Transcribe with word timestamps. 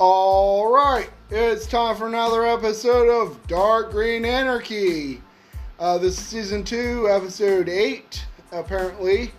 All 0.00 0.72
right, 0.72 1.10
it's 1.28 1.66
time 1.66 1.96
for 1.96 2.06
another 2.06 2.46
episode 2.46 3.08
of 3.08 3.44
Dark 3.48 3.90
Green 3.90 4.24
Anarchy. 4.24 5.20
Uh, 5.80 5.98
this 5.98 6.16
is 6.16 6.24
season 6.24 6.62
two, 6.62 7.08
episode 7.10 7.68
eight. 7.68 8.24
Apparently, 8.52 9.32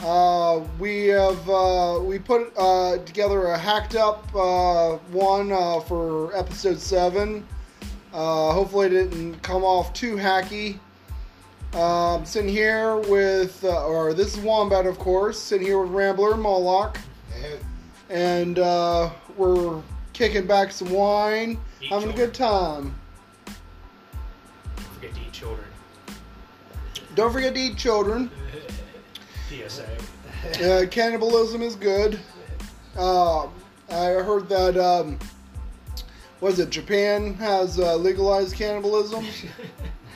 uh, 0.00 0.60
we 0.78 1.06
have 1.06 1.48
uh, 1.48 2.00
we 2.02 2.18
put 2.18 2.52
uh, 2.58 2.98
together 2.98 3.46
a 3.46 3.56
hacked 3.56 3.94
up 3.94 4.28
uh, 4.34 4.98
one 5.10 5.52
uh, 5.52 5.80
for 5.80 6.36
episode 6.36 6.78
seven. 6.78 7.46
Uh, 8.12 8.52
hopefully, 8.52 8.88
it 8.88 8.90
didn't 8.90 9.42
come 9.42 9.64
off 9.64 9.94
too 9.94 10.16
hacky. 10.16 10.78
Um, 11.72 12.26
sitting 12.26 12.50
here 12.50 12.96
with, 12.96 13.64
uh, 13.64 13.86
or 13.86 14.12
this 14.12 14.36
is 14.36 14.40
Wombat, 14.44 14.84
of 14.84 14.98
course. 14.98 15.38
Sitting 15.38 15.66
here 15.66 15.80
with 15.80 15.92
Rambler 15.92 16.36
Moloch 16.36 16.98
and 18.10 18.58
uh, 18.58 19.10
we're 19.38 19.80
kicking 20.12 20.46
back 20.46 20.72
some 20.72 20.90
wine, 20.90 21.58
Eat 21.80 21.90
having 21.90 22.10
a 22.10 22.12
good 22.12 22.34
time. 22.34 22.94
Don't 24.76 24.94
forget 24.94 25.14
to 25.14 25.20
eat 25.20 25.32
children. 25.32 25.66
Don't 27.14 27.32
forget 27.32 27.54
to 27.54 27.60
eat 27.60 27.76
children. 27.76 28.30
PSA. 29.48 29.86
Uh, 30.62 30.86
cannibalism 30.88 31.62
is 31.62 31.76
good. 31.76 32.18
Uh, 32.96 33.44
I 33.90 34.10
heard 34.10 34.48
that 34.48 34.76
um, 34.76 35.18
was 36.40 36.58
it 36.58 36.70
Japan 36.70 37.34
has 37.34 37.78
uh, 37.78 37.96
legalized 37.96 38.56
cannibalism. 38.56 39.24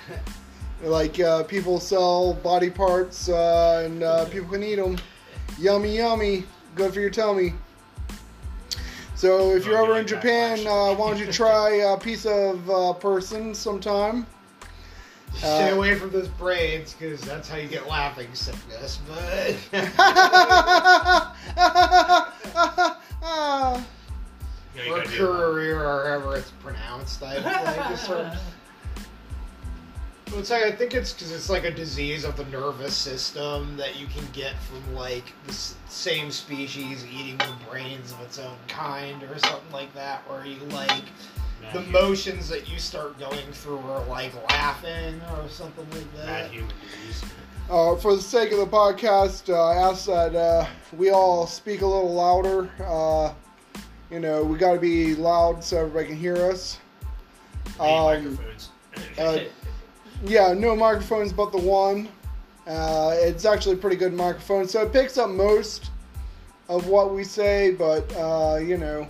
like 0.82 1.20
uh, 1.20 1.44
people 1.44 1.78
sell 1.80 2.34
body 2.34 2.70
parts 2.70 3.28
uh, 3.28 3.82
and 3.84 4.02
uh, 4.02 4.24
people 4.26 4.48
can 4.50 4.62
eat 4.62 4.76
them. 4.76 4.98
Yummy, 5.58 5.96
yummy. 5.96 6.44
Good 6.74 6.92
for 6.92 7.00
your 7.00 7.10
tummy. 7.10 7.54
So 9.22 9.54
if 9.54 9.64
you're 9.64 9.78
Oh, 9.78 9.84
ever 9.84 9.98
in 10.00 10.06
Japan, 10.08 10.66
uh, 10.66 10.96
why 10.96 11.10
don't 11.10 11.16
you 11.16 11.30
try 11.30 11.74
a 11.74 11.96
piece 11.96 12.26
of 12.26 12.68
uh, 12.68 12.92
person 12.94 13.54
sometime? 13.54 14.26
Stay 15.36 15.70
Uh, 15.70 15.76
away 15.76 15.94
from 15.94 16.10
those 16.10 16.26
braids 16.26 16.92
because 16.94 17.20
that's 17.20 17.48
how 17.48 17.54
you 17.56 17.68
get 17.68 17.86
laughing 17.86 18.26
sickness. 18.34 18.98
But 19.06 19.54
You 24.74 24.80
know, 24.80 24.84
you 24.86 24.92
or 24.92 24.96
gotta 24.96 25.08
do 25.08 25.14
it. 25.14 25.18
courier 25.36 25.86
or 25.86 26.08
however 26.08 26.36
it's 26.38 26.50
pronounced, 26.60 27.22
I 27.22 27.38
like 27.38 27.90
this 27.90 28.00
sort 28.04 28.22
of- 28.22 28.36
It's 30.34 30.50
like, 30.50 30.64
I 30.64 30.72
think 30.72 30.94
it's 30.94 31.12
because 31.12 31.30
it's 31.30 31.50
like 31.50 31.64
a 31.64 31.70
disease 31.70 32.24
of 32.24 32.36
the 32.36 32.44
nervous 32.46 32.96
system 32.96 33.76
that 33.76 33.98
you 34.00 34.06
can 34.06 34.24
get 34.32 34.54
from 34.60 34.94
like 34.94 35.24
the 35.46 35.52
same 35.52 36.30
species 36.30 37.04
eating 37.06 37.36
the 37.38 37.52
brains 37.68 38.12
of 38.12 38.20
its 38.22 38.38
own 38.38 38.56
kind 38.66 39.22
or 39.24 39.38
something 39.38 39.72
like 39.72 39.92
that, 39.94 40.28
where 40.28 40.44
you 40.44 40.56
like 40.70 40.88
Mad 41.60 41.74
the 41.74 41.80
human- 41.82 41.92
motions 41.92 42.48
that 42.48 42.68
you 42.68 42.78
start 42.78 43.18
going 43.18 43.46
through 43.52 43.78
are 43.78 44.04
like 44.06 44.32
laughing 44.50 45.20
or 45.36 45.48
something 45.48 45.86
like 45.90 46.14
Mad 46.14 46.26
that. 46.46 46.50
human 46.50 46.72
disease. 46.98 47.24
Uh, 47.70 47.94
for 47.96 48.16
the 48.16 48.22
sake 48.22 48.50
of 48.52 48.58
the 48.58 48.66
podcast, 48.66 49.48
uh, 49.52 49.62
I 49.68 49.76
ask 49.76 50.06
that 50.06 50.34
uh, 50.34 50.66
we 50.96 51.10
all 51.10 51.46
speak 51.46 51.82
a 51.82 51.86
little 51.86 52.12
louder. 52.12 52.68
Uh, 52.84 53.32
you 54.10 54.18
know, 54.18 54.42
we 54.42 54.58
got 54.58 54.74
to 54.74 54.80
be 54.80 55.14
loud 55.14 55.62
so 55.62 55.78
everybody 55.78 56.06
can 56.08 56.16
hear 56.16 56.36
us. 56.36 56.78
Um, 57.78 57.86
microphones. 58.36 58.70
yeah, 60.24 60.52
no 60.52 60.74
microphones 60.76 61.32
but 61.32 61.52
the 61.52 61.58
one. 61.58 62.08
Uh, 62.66 63.14
it's 63.18 63.44
actually 63.44 63.74
a 63.74 63.78
pretty 63.78 63.96
good 63.96 64.12
microphone, 64.14 64.68
so 64.68 64.82
it 64.82 64.92
picks 64.92 65.18
up 65.18 65.28
most 65.30 65.90
of 66.68 66.86
what 66.86 67.12
we 67.12 67.24
say, 67.24 67.72
but 67.72 68.10
uh, 68.16 68.56
you 68.56 68.76
know. 68.78 69.06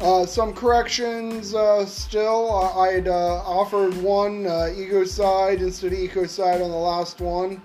Uh, 0.00 0.26
some 0.26 0.52
corrections 0.52 1.54
uh, 1.54 1.84
still. 1.86 2.50
I- 2.52 2.88
I'd 2.96 3.08
uh, 3.08 3.42
offered 3.44 3.94
one 4.02 4.46
uh, 4.46 4.72
ego 4.74 5.04
side 5.04 5.62
instead 5.62 5.92
of 5.92 5.98
eco 5.98 6.26
side 6.26 6.60
on 6.60 6.70
the 6.70 6.76
last 6.76 7.20
one. 7.20 7.62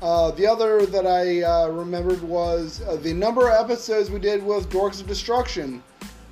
Uh, 0.00 0.30
the 0.30 0.46
other 0.46 0.86
that 0.86 1.06
I 1.06 1.42
uh, 1.42 1.68
remembered 1.68 2.22
was 2.22 2.80
uh, 2.86 2.96
the 2.96 3.12
number 3.12 3.50
of 3.50 3.68
episodes 3.70 4.10
we 4.10 4.20
did 4.20 4.42
with 4.42 4.70
Dorks 4.70 5.00
of 5.00 5.08
Destruction 5.08 5.82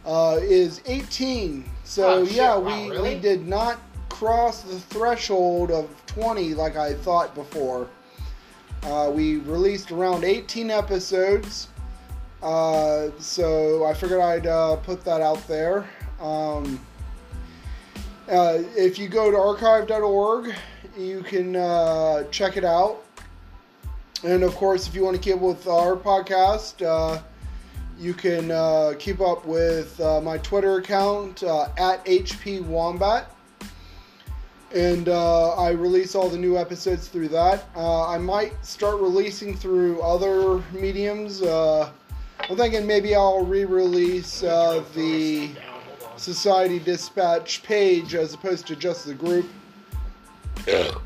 uh, 0.06 0.38
is 0.40 0.80
18. 0.86 1.68
So 1.84 2.08
Oh, 2.20 2.22
yeah, 2.22 2.56
wow, 2.56 2.64
we, 2.84 2.90
really? 2.90 3.14
we 3.16 3.20
did 3.20 3.46
not 3.46 3.78
cross 4.18 4.62
the 4.62 4.80
threshold 4.80 5.70
of 5.70 5.90
20 6.06 6.54
like 6.54 6.74
I 6.74 6.94
thought 6.94 7.34
before. 7.34 7.86
Uh, 8.82 9.10
we 9.14 9.40
released 9.40 9.92
around 9.92 10.24
18 10.24 10.70
episodes. 10.70 11.68
Uh, 12.42 13.08
so 13.18 13.84
I 13.84 13.92
figured 13.92 14.20
I'd 14.20 14.46
uh, 14.46 14.76
put 14.76 15.04
that 15.04 15.20
out 15.20 15.46
there. 15.46 15.86
Um, 16.18 16.80
uh, 18.30 18.62
if 18.74 18.98
you 18.98 19.08
go 19.08 19.30
to 19.30 19.36
archive.org, 19.36 20.54
you 20.96 21.20
can 21.22 21.54
uh, 21.54 22.24
check 22.30 22.56
it 22.56 22.64
out. 22.64 23.04
And 24.24 24.42
of 24.42 24.54
course, 24.54 24.88
if 24.88 24.94
you 24.94 25.04
want 25.04 25.16
to 25.16 25.22
keep 25.22 25.36
up 25.36 25.42
with 25.42 25.68
our 25.68 25.94
podcast, 25.94 26.80
uh, 26.82 27.20
you 27.98 28.14
can 28.14 28.96
keep 28.98 29.20
up 29.20 29.44
with 29.44 29.98
my 29.98 30.38
Twitter 30.38 30.78
account 30.78 31.42
at 31.42 32.02
HP 32.06 32.64
Wombat. 32.64 33.35
And 34.76 35.08
uh, 35.08 35.54
I 35.54 35.70
release 35.70 36.14
all 36.14 36.28
the 36.28 36.36
new 36.36 36.58
episodes 36.58 37.08
through 37.08 37.28
that. 37.28 37.64
Uh, 37.74 38.08
I 38.08 38.18
might 38.18 38.62
start 38.62 39.00
releasing 39.00 39.56
through 39.56 40.02
other 40.02 40.62
mediums. 40.70 41.40
Uh, 41.40 41.90
I'm 42.50 42.58
thinking 42.58 42.86
maybe 42.86 43.14
I'll 43.14 43.42
re-release 43.42 44.42
uh, 44.42 44.84
the 44.94 45.48
Down, 45.48 45.64
hold 45.64 46.12
on. 46.12 46.18
Society 46.18 46.78
Dispatch 46.78 47.62
page 47.62 48.14
as 48.14 48.34
opposed 48.34 48.66
to 48.66 48.76
just 48.76 49.06
the 49.06 49.14
group. 49.14 49.48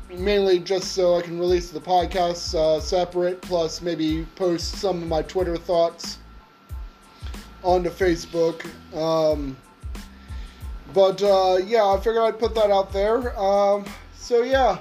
Mainly 0.09 0.59
just 0.59 0.91
so 0.91 1.17
I 1.17 1.21
can 1.21 1.39
release 1.39 1.69
the 1.69 1.79
podcasts 1.79 2.53
uh, 2.53 2.81
separate, 2.81 3.41
plus 3.41 3.81
maybe 3.81 4.27
post 4.35 4.75
some 4.79 5.01
of 5.01 5.07
my 5.07 5.21
Twitter 5.21 5.55
thoughts 5.55 6.17
onto 7.63 7.89
Facebook. 7.89 8.65
Um, 8.93 9.55
but 10.93 11.21
uh, 11.23 11.59
yeah, 11.65 11.85
I 11.85 11.97
figured 11.97 12.23
I'd 12.23 12.39
put 12.39 12.55
that 12.55 12.71
out 12.71 12.91
there. 12.91 13.37
Um, 13.39 13.85
so 14.15 14.43
yeah, 14.43 14.79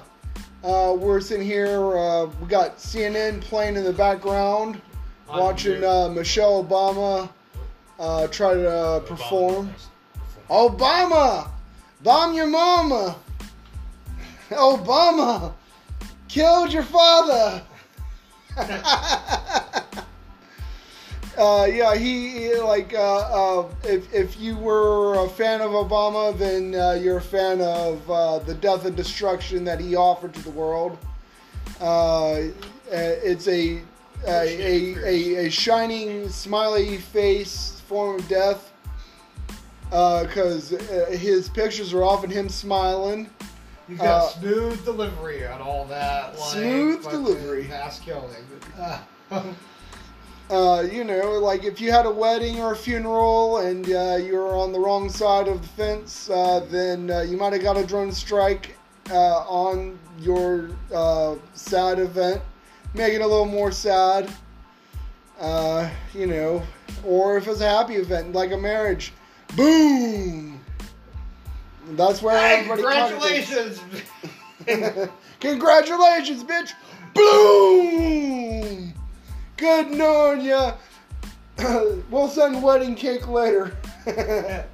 uh, 0.65 0.95
we're 0.99 1.21
sitting 1.21 1.47
here. 1.47 1.97
Uh, 1.97 2.27
we 2.41 2.49
got 2.49 2.79
CNN 2.79 3.41
playing 3.41 3.77
in 3.77 3.85
the 3.85 3.93
background, 3.93 4.81
watching 5.29 5.85
uh, 5.85 6.09
Michelle 6.09 6.65
Obama 6.65 7.29
uh, 7.99 8.27
try 8.29 8.55
to 8.55 8.71
uh, 8.71 9.01
perform. 9.01 9.73
Obama, 10.49 11.49
bomb 12.03 12.35
your 12.35 12.49
mama. 12.49 13.17
Obama 14.51 15.53
killed 16.29 16.73
your 16.73 16.83
father. 16.83 17.63
uh, 21.41 21.65
yeah, 21.65 21.97
he, 21.97 22.55
like 22.57 22.93
uh, 22.93 23.61
uh, 23.61 23.69
if 23.85 24.13
if 24.13 24.39
you 24.39 24.57
were 24.57 25.25
a 25.25 25.29
fan 25.29 25.63
of 25.63 25.71
Obama, 25.71 26.37
then 26.37 26.75
uh, 26.75 26.93
you're 26.93 27.17
a 27.17 27.23
fan 27.23 27.63
of 27.63 28.11
uh, 28.11 28.39
the 28.41 28.55
death 28.55 28.85
and 28.85 28.95
destruction 28.95 29.65
that 29.65 29.81
he 29.81 29.97
offered 29.97 30.35
to 30.35 30.43
the 30.43 30.51
world. 30.51 30.99
Uh, 31.81 32.43
it's 32.91 33.49
a 33.49 33.81
a, 34.27 34.29
a, 34.29 34.97
a, 35.07 35.47
a 35.47 35.51
shining 35.51 36.29
smiley 36.29 36.99
face 36.99 37.81
form 37.89 38.17
of 38.21 38.29
death 38.29 38.71
because 39.85 40.75
uh, 40.75 41.07
his 41.11 41.49
pictures 41.49 41.95
are 41.95 42.05
often 42.05 42.29
him 42.29 42.51
smiling. 42.51 43.31
You 43.89 43.97
got 43.97 44.33
smooth 44.33 44.85
delivery 44.85 45.47
on 45.47 45.63
all 45.63 45.87
that. 45.87 46.39
Like, 46.39 46.53
Smooth 46.53 47.09
delivery. 47.09 47.67
Mass 47.69 47.99
killing. 47.99 48.45
Uh, 50.51 50.83
you 50.91 51.05
know, 51.05 51.39
like 51.39 51.63
if 51.63 51.81
you 51.81 51.93
had 51.93 52.07
a 52.07 52.11
wedding 52.11 52.61
or 52.61 52.73
a 52.73 52.77
funeral 52.77 53.59
and 53.59 53.89
uh, 53.93 54.17
you 54.17 54.35
were 54.35 54.57
on 54.57 54.73
the 54.73 54.81
wrong 54.81 55.09
side 55.09 55.47
of 55.47 55.63
the 55.63 55.69
fence, 55.69 56.29
uh, 56.29 56.67
then 56.69 57.09
uh, 57.09 57.21
you 57.21 57.37
might 57.37 57.53
have 57.53 57.63
got 57.63 57.77
a 57.77 57.87
drone 57.87 58.11
strike 58.11 58.77
uh, 59.13 59.45
on 59.47 59.97
your 60.19 60.71
uh, 60.93 61.37
sad 61.55 62.01
event, 62.01 62.43
make 62.95 63.15
it 63.15 63.21
a 63.21 63.27
little 63.27 63.47
more 63.47 63.71
sad. 63.71 64.29
Uh, 65.39 65.89
you 66.13 66.27
know, 66.27 66.61
or 67.05 67.37
if 67.37 67.47
it's 67.47 67.61
a 67.61 67.69
happy 67.69 67.95
event 67.95 68.33
like 68.33 68.51
a 68.51 68.59
marriage, 68.59 69.13
boom. 69.55 70.61
That's 71.93 72.23
where 72.23 72.37
Hey, 72.37 72.69
everybody 72.69 72.83
congratulations! 72.83 73.81
Congratulations, 75.41 76.43
bitch! 76.43 76.73
Boom! 77.15 78.95
Good 79.61 79.91
knowing 79.91 80.41
ya. 80.41 80.77
we'll 82.11 82.29
send 82.29 82.63
wedding 82.63 82.95
cake 82.95 83.29
later. 83.29 83.77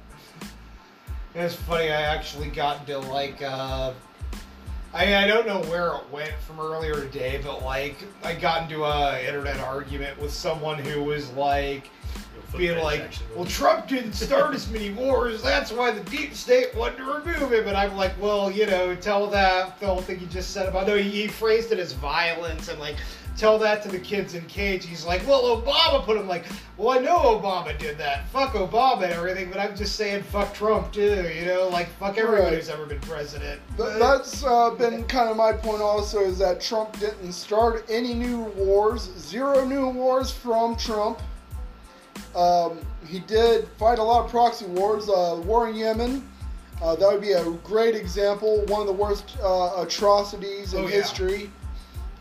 It's 1.39 1.53
funny. 1.53 1.91
I 1.91 2.01
actually 2.01 2.47
got 2.47 2.79
into 2.79 2.97
like. 2.97 3.43
Uh, 3.43 3.93
I 4.91 5.23
I 5.23 5.27
don't 5.27 5.45
know 5.45 5.61
where 5.69 5.89
it 5.89 6.09
went 6.11 6.33
from 6.33 6.59
earlier 6.59 6.95
today, 6.95 7.39
but 7.43 7.61
like 7.61 7.95
I 8.23 8.33
got 8.33 8.63
into 8.63 8.83
a 8.85 9.23
internet 9.23 9.59
argument 9.59 10.19
with 10.19 10.33
someone 10.33 10.79
who 10.79 11.03
was 11.03 11.31
like, 11.33 11.91
being 12.57 12.79
like, 12.79 13.11
well. 13.35 13.45
Trump 13.45 13.87
didn't 13.87 14.13
start 14.13 14.55
as 14.55 14.67
many 14.71 14.89
wars. 14.89 15.43
That's 15.43 15.71
why 15.71 15.91
the 15.91 16.03
deep 16.09 16.33
state 16.33 16.75
wanted 16.75 16.97
to 16.97 17.03
remove 17.03 17.53
him. 17.53 17.67
And 17.67 17.77
I'm 17.77 17.95
like, 17.95 18.19
well, 18.19 18.49
you 18.49 18.65
know, 18.65 18.95
tell 18.95 19.27
that 19.27 19.79
the 19.79 19.85
whole 19.85 20.01
thing 20.01 20.19
you 20.19 20.25
just 20.25 20.51
said 20.51 20.67
about. 20.67 20.87
No, 20.87 20.95
he, 20.95 21.09
he 21.09 21.27
phrased 21.27 21.71
it 21.71 21.77
as 21.77 21.91
violence 21.93 22.67
and 22.67 22.79
like. 22.79 22.95
Tell 23.37 23.59
that 23.59 23.83
to 23.83 23.89
the 23.89 23.99
kids 23.99 24.33
in 24.33 24.43
cage. 24.47 24.83
He's 24.83 25.05
like, 25.05 25.25
well, 25.27 25.61
Obama 25.61 26.03
put 26.03 26.17
him 26.17 26.27
like, 26.27 26.43
well, 26.75 26.97
I 26.97 27.01
know 27.01 27.17
Obama 27.39 27.77
did 27.77 27.95
that. 27.99 28.27
Fuck 28.29 28.53
Obama 28.53 29.03
and 29.03 29.13
everything, 29.13 29.51
but 29.51 29.59
I'm 29.59 29.75
just 29.75 29.95
saying, 29.95 30.23
fuck 30.23 30.55
Trump 30.55 30.91
too. 30.91 31.29
You 31.37 31.45
know, 31.45 31.69
like 31.71 31.87
fuck 31.99 32.17
everybody 32.17 32.45
Right. 32.45 32.53
who's 32.55 32.69
ever 32.69 32.87
been 32.87 32.99
president. 33.01 33.61
Th- 33.77 33.99
That's 33.99 34.43
uh, 34.43 34.71
been 34.71 35.03
kind 35.03 35.29
of 35.29 35.37
my 35.37 35.53
point 35.53 35.83
also 35.83 36.21
is 36.21 36.39
that 36.39 36.59
Trump 36.59 36.97
didn't 36.99 37.31
start 37.31 37.85
any 37.89 38.15
new 38.15 38.41
wars, 38.57 39.11
zero 39.19 39.63
new 39.65 39.87
wars 39.89 40.31
from 40.31 40.75
Trump. 40.75 41.21
Um, 42.35 42.79
he 43.07 43.19
did 43.19 43.67
fight 43.77 43.99
a 43.99 44.03
lot 44.03 44.25
of 44.25 44.31
proxy 44.31 44.65
wars. 44.65 45.09
Uh, 45.09 45.41
war 45.45 45.69
in 45.69 45.75
Yemen, 45.75 46.27
uh, 46.81 46.95
that 46.95 47.07
would 47.11 47.21
be 47.21 47.33
a 47.33 47.51
great 47.63 47.93
example. 47.95 48.65
One 48.65 48.81
of 48.81 48.87
the 48.87 48.93
worst 48.93 49.37
uh, 49.43 49.75
atrocities 49.81 50.73
in 50.73 50.79
Oh, 50.85 50.87
yeah. 50.87 50.95
history. 50.95 51.51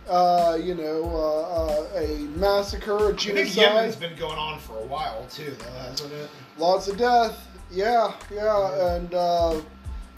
Uh, 0.08 0.56
you 0.62 0.75
know, 0.75 1.03
uh, 1.17 1.97
uh, 1.97 2.00
a 2.00 2.19
massacre, 2.38 2.97
a 2.97 3.03
I 3.03 3.06
think 3.08 3.19
genocide. 3.19 3.56
Yemen's 3.56 3.97
been 3.97 4.17
going 4.17 4.38
on 4.38 4.61
for 4.61 4.79
a 4.79 4.87
while 4.87 5.26
too, 5.29 5.50
though, 5.58 5.79
hasn't 5.81 6.12
it? 6.12 6.31
Lots 6.58 6.87
of 6.87 6.97
death. 6.97 7.49
Yeah, 7.73 8.14
yeah, 8.32 8.94
and 8.94 9.12
uh, 9.12 9.61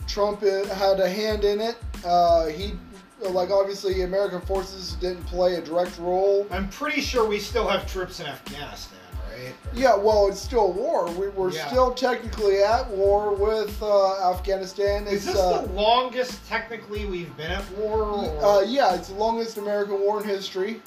Trump 0.06 0.42
uh, 0.42 0.66
had 0.74 1.00
a 1.00 1.08
hand 1.08 1.44
in 1.44 1.60
it. 1.62 1.76
Uh, 2.04 2.48
he, 2.48 2.74
like, 3.20 3.50
obviously, 3.50 4.02
American 4.02 4.42
forces 4.42 4.92
didn't 4.94 5.24
play 5.24 5.54
a 5.54 5.62
direct 5.62 5.98
role. 5.98 6.46
I'm 6.50 6.68
pretty 6.68 7.00
sure 7.00 7.26
we 7.26 7.38
still 7.38 7.66
have 7.66 7.90
troops 7.90 8.20
in 8.20 8.26
Afghanistan, 8.26 8.97
right? 9.44 9.54
Yeah, 9.74 9.94
well, 9.96 10.28
it's 10.28 10.40
still 10.40 10.72
war. 10.72 11.06
We, 11.12 11.28
we're 11.28 11.52
Yeah. 11.52 11.66
still 11.68 11.92
technically 11.94 12.62
at 12.62 12.88
war 12.90 13.34
with 13.34 13.80
uh, 13.82 14.30
Afghanistan. 14.30 15.06
Is 15.06 15.12
It's 15.26 15.26
this 15.26 15.36
uh, 15.36 15.62
the 15.62 15.72
longest 15.72 16.46
technically 16.48 17.04
we've 17.06 17.34
been 17.36 17.50
at 17.52 17.70
war? 17.72 18.02
Or? 18.02 18.44
uh, 18.44 18.60
yeah, 18.62 18.94
it's 18.94 19.08
the 19.08 19.14
longest 19.14 19.56
American 19.58 20.00
war 20.00 20.20
in 20.22 20.28
history. 20.28 20.82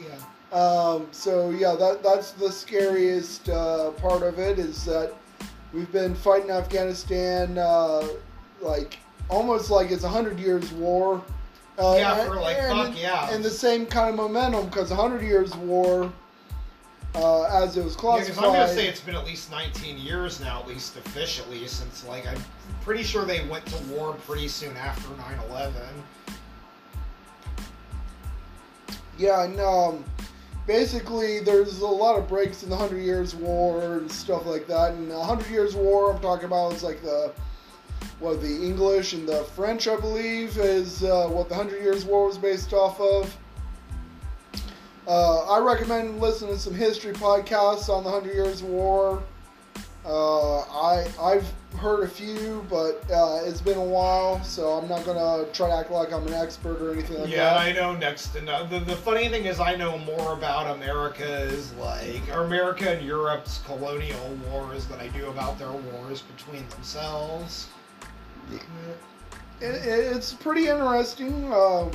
yeah. 0.00 0.56
Um, 0.58 1.08
so 1.10 1.50
yeah, 1.50 1.74
that 1.74 2.02
that's 2.04 2.30
the 2.30 2.50
scariest 2.52 3.48
uh, 3.48 3.90
part 3.92 4.22
of 4.22 4.38
it 4.38 4.58
is 4.60 4.84
that 4.84 5.12
we've 5.72 5.90
been 5.90 6.14
fighting 6.14 6.50
Afghanistan 6.52 7.58
uh, 7.58 8.06
like 8.62 8.98
almost 9.28 9.70
like 9.70 9.90
it's 9.90 10.04
a 10.04 10.08
hundred 10.08 10.38
years 10.38 10.70
war. 10.72 11.20
Uh, 11.78 11.96
Yeah, 11.98 12.16
and- 12.20 12.28
for, 12.28 12.36
like, 12.36 12.56
and, 12.58 12.72
fuck 12.94 12.98
yeah. 12.98 13.28
and 13.34 13.44
the 13.44 13.50
same 13.50 13.84
kind 13.86 14.08
of 14.08 14.14
momentum 14.14 14.66
because 14.66 14.90
a 14.92 14.96
hundred 14.96 15.22
years 15.22 15.54
war, 15.56 16.10
uh, 17.16 17.44
as 17.44 17.76
it 17.76 17.84
was 17.84 17.94
Yeah, 17.94 18.00
classified. 18.00 18.26
because 18.26 18.44
I'm 18.44 18.52
gonna 18.52 18.68
say 18.74 18.86
it's 18.86 19.00
been 19.00 19.16
at 19.16 19.24
least 19.24 19.50
19 19.50 19.98
years 19.98 20.40
now, 20.40 20.60
at 20.60 20.68
least 20.68 20.96
officially, 20.96 21.66
since 21.66 22.04
like 22.06 22.26
I'm 22.26 22.42
pretty 22.82 23.02
sure 23.02 23.24
they 23.24 23.46
went 23.48 23.66
to 23.66 23.76
war 23.84 24.14
pretty 24.26 24.48
soon 24.48 24.76
after 24.76 25.08
9/11. 25.08 25.72
Yeah, 29.18 29.44
and 29.44 29.58
um, 29.60 30.04
basically, 30.66 31.40
there's 31.40 31.80
a 31.80 31.86
lot 31.86 32.18
of 32.18 32.28
breaks 32.28 32.62
in 32.62 32.68
the 32.68 32.76
Hundred 32.76 33.02
Years' 33.02 33.34
War 33.34 33.94
and 33.94 34.10
stuff 34.12 34.44
like 34.44 34.66
that. 34.66 34.92
And 34.92 35.10
the 35.10 35.18
Hundred 35.22 35.48
Years' 35.50 35.74
War, 35.74 36.12
I'm 36.12 36.20
talking 36.20 36.44
about, 36.44 36.74
is 36.74 36.82
like 36.82 37.02
the 37.02 37.32
what 38.18 38.40
the 38.40 38.62
English 38.62 39.12
and 39.14 39.28
the 39.28 39.44
French, 39.54 39.88
I 39.88 39.96
believe, 39.96 40.58
is 40.58 41.02
uh, 41.02 41.28
what 41.28 41.48
the 41.48 41.54
Hundred 41.54 41.82
Years' 41.82 42.04
War 42.04 42.26
was 42.26 42.36
based 42.38 42.72
off 42.74 43.00
of. 43.00 43.34
Uh, 45.06 45.44
I 45.44 45.60
recommend 45.60 46.20
listening 46.20 46.54
to 46.54 46.60
some 46.60 46.74
history 46.74 47.12
podcasts 47.12 47.88
on 47.88 48.02
the 48.02 48.10
Hundred 48.10 48.34
Years' 48.34 48.62
War. 48.62 49.22
Uh, 50.04 50.60
I 50.60 51.06
I've 51.20 51.52
heard 51.78 52.04
a 52.04 52.08
few, 52.08 52.64
but 52.70 53.02
uh, 53.12 53.40
it's 53.44 53.60
been 53.60 53.76
a 53.78 53.84
while, 53.84 54.42
so 54.42 54.70
I'm 54.72 54.88
not 54.88 55.04
gonna 55.04 55.44
try 55.52 55.68
to 55.68 55.74
act 55.74 55.90
like 55.90 56.12
I'm 56.12 56.26
an 56.26 56.32
expert 56.34 56.80
or 56.80 56.92
anything 56.92 57.20
like 57.20 57.28
yeah, 57.28 57.54
that. 57.54 57.66
Yeah, 57.66 57.70
I 57.70 57.72
know 57.72 57.96
next 57.96 58.28
to 58.28 58.42
no. 58.42 58.66
The, 58.66 58.80
the 58.80 58.96
funny 58.96 59.28
thing 59.28 59.44
is, 59.44 59.60
I 59.60 59.76
know 59.76 59.98
more 59.98 60.32
about 60.32 60.74
America's 60.76 61.72
like 61.74 62.22
or 62.32 62.44
America 62.44 62.90
and 62.90 63.04
Europe's 63.06 63.58
colonial 63.66 64.38
wars 64.50 64.86
than 64.86 64.98
I 65.00 65.08
do 65.08 65.26
about 65.28 65.58
their 65.58 65.72
wars 65.72 66.22
between 66.22 66.68
themselves. 66.70 67.68
it, 68.52 68.60
it- 69.60 70.16
it's 70.16 70.32
pretty 70.32 70.68
interesting. 70.68 71.52
Uh, 71.52 71.90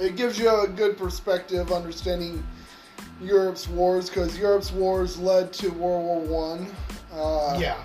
it 0.00 0.16
gives 0.16 0.38
you 0.38 0.62
a 0.62 0.66
good 0.66 0.96
perspective 0.96 1.72
understanding 1.72 2.42
Europe's 3.20 3.68
wars 3.68 4.08
because 4.08 4.38
Europe's 4.38 4.72
wars 4.72 5.18
led 5.18 5.52
to 5.54 5.68
World 5.70 6.04
War 6.04 6.20
One. 6.20 6.66
Uh, 7.12 7.58
yeah. 7.60 7.82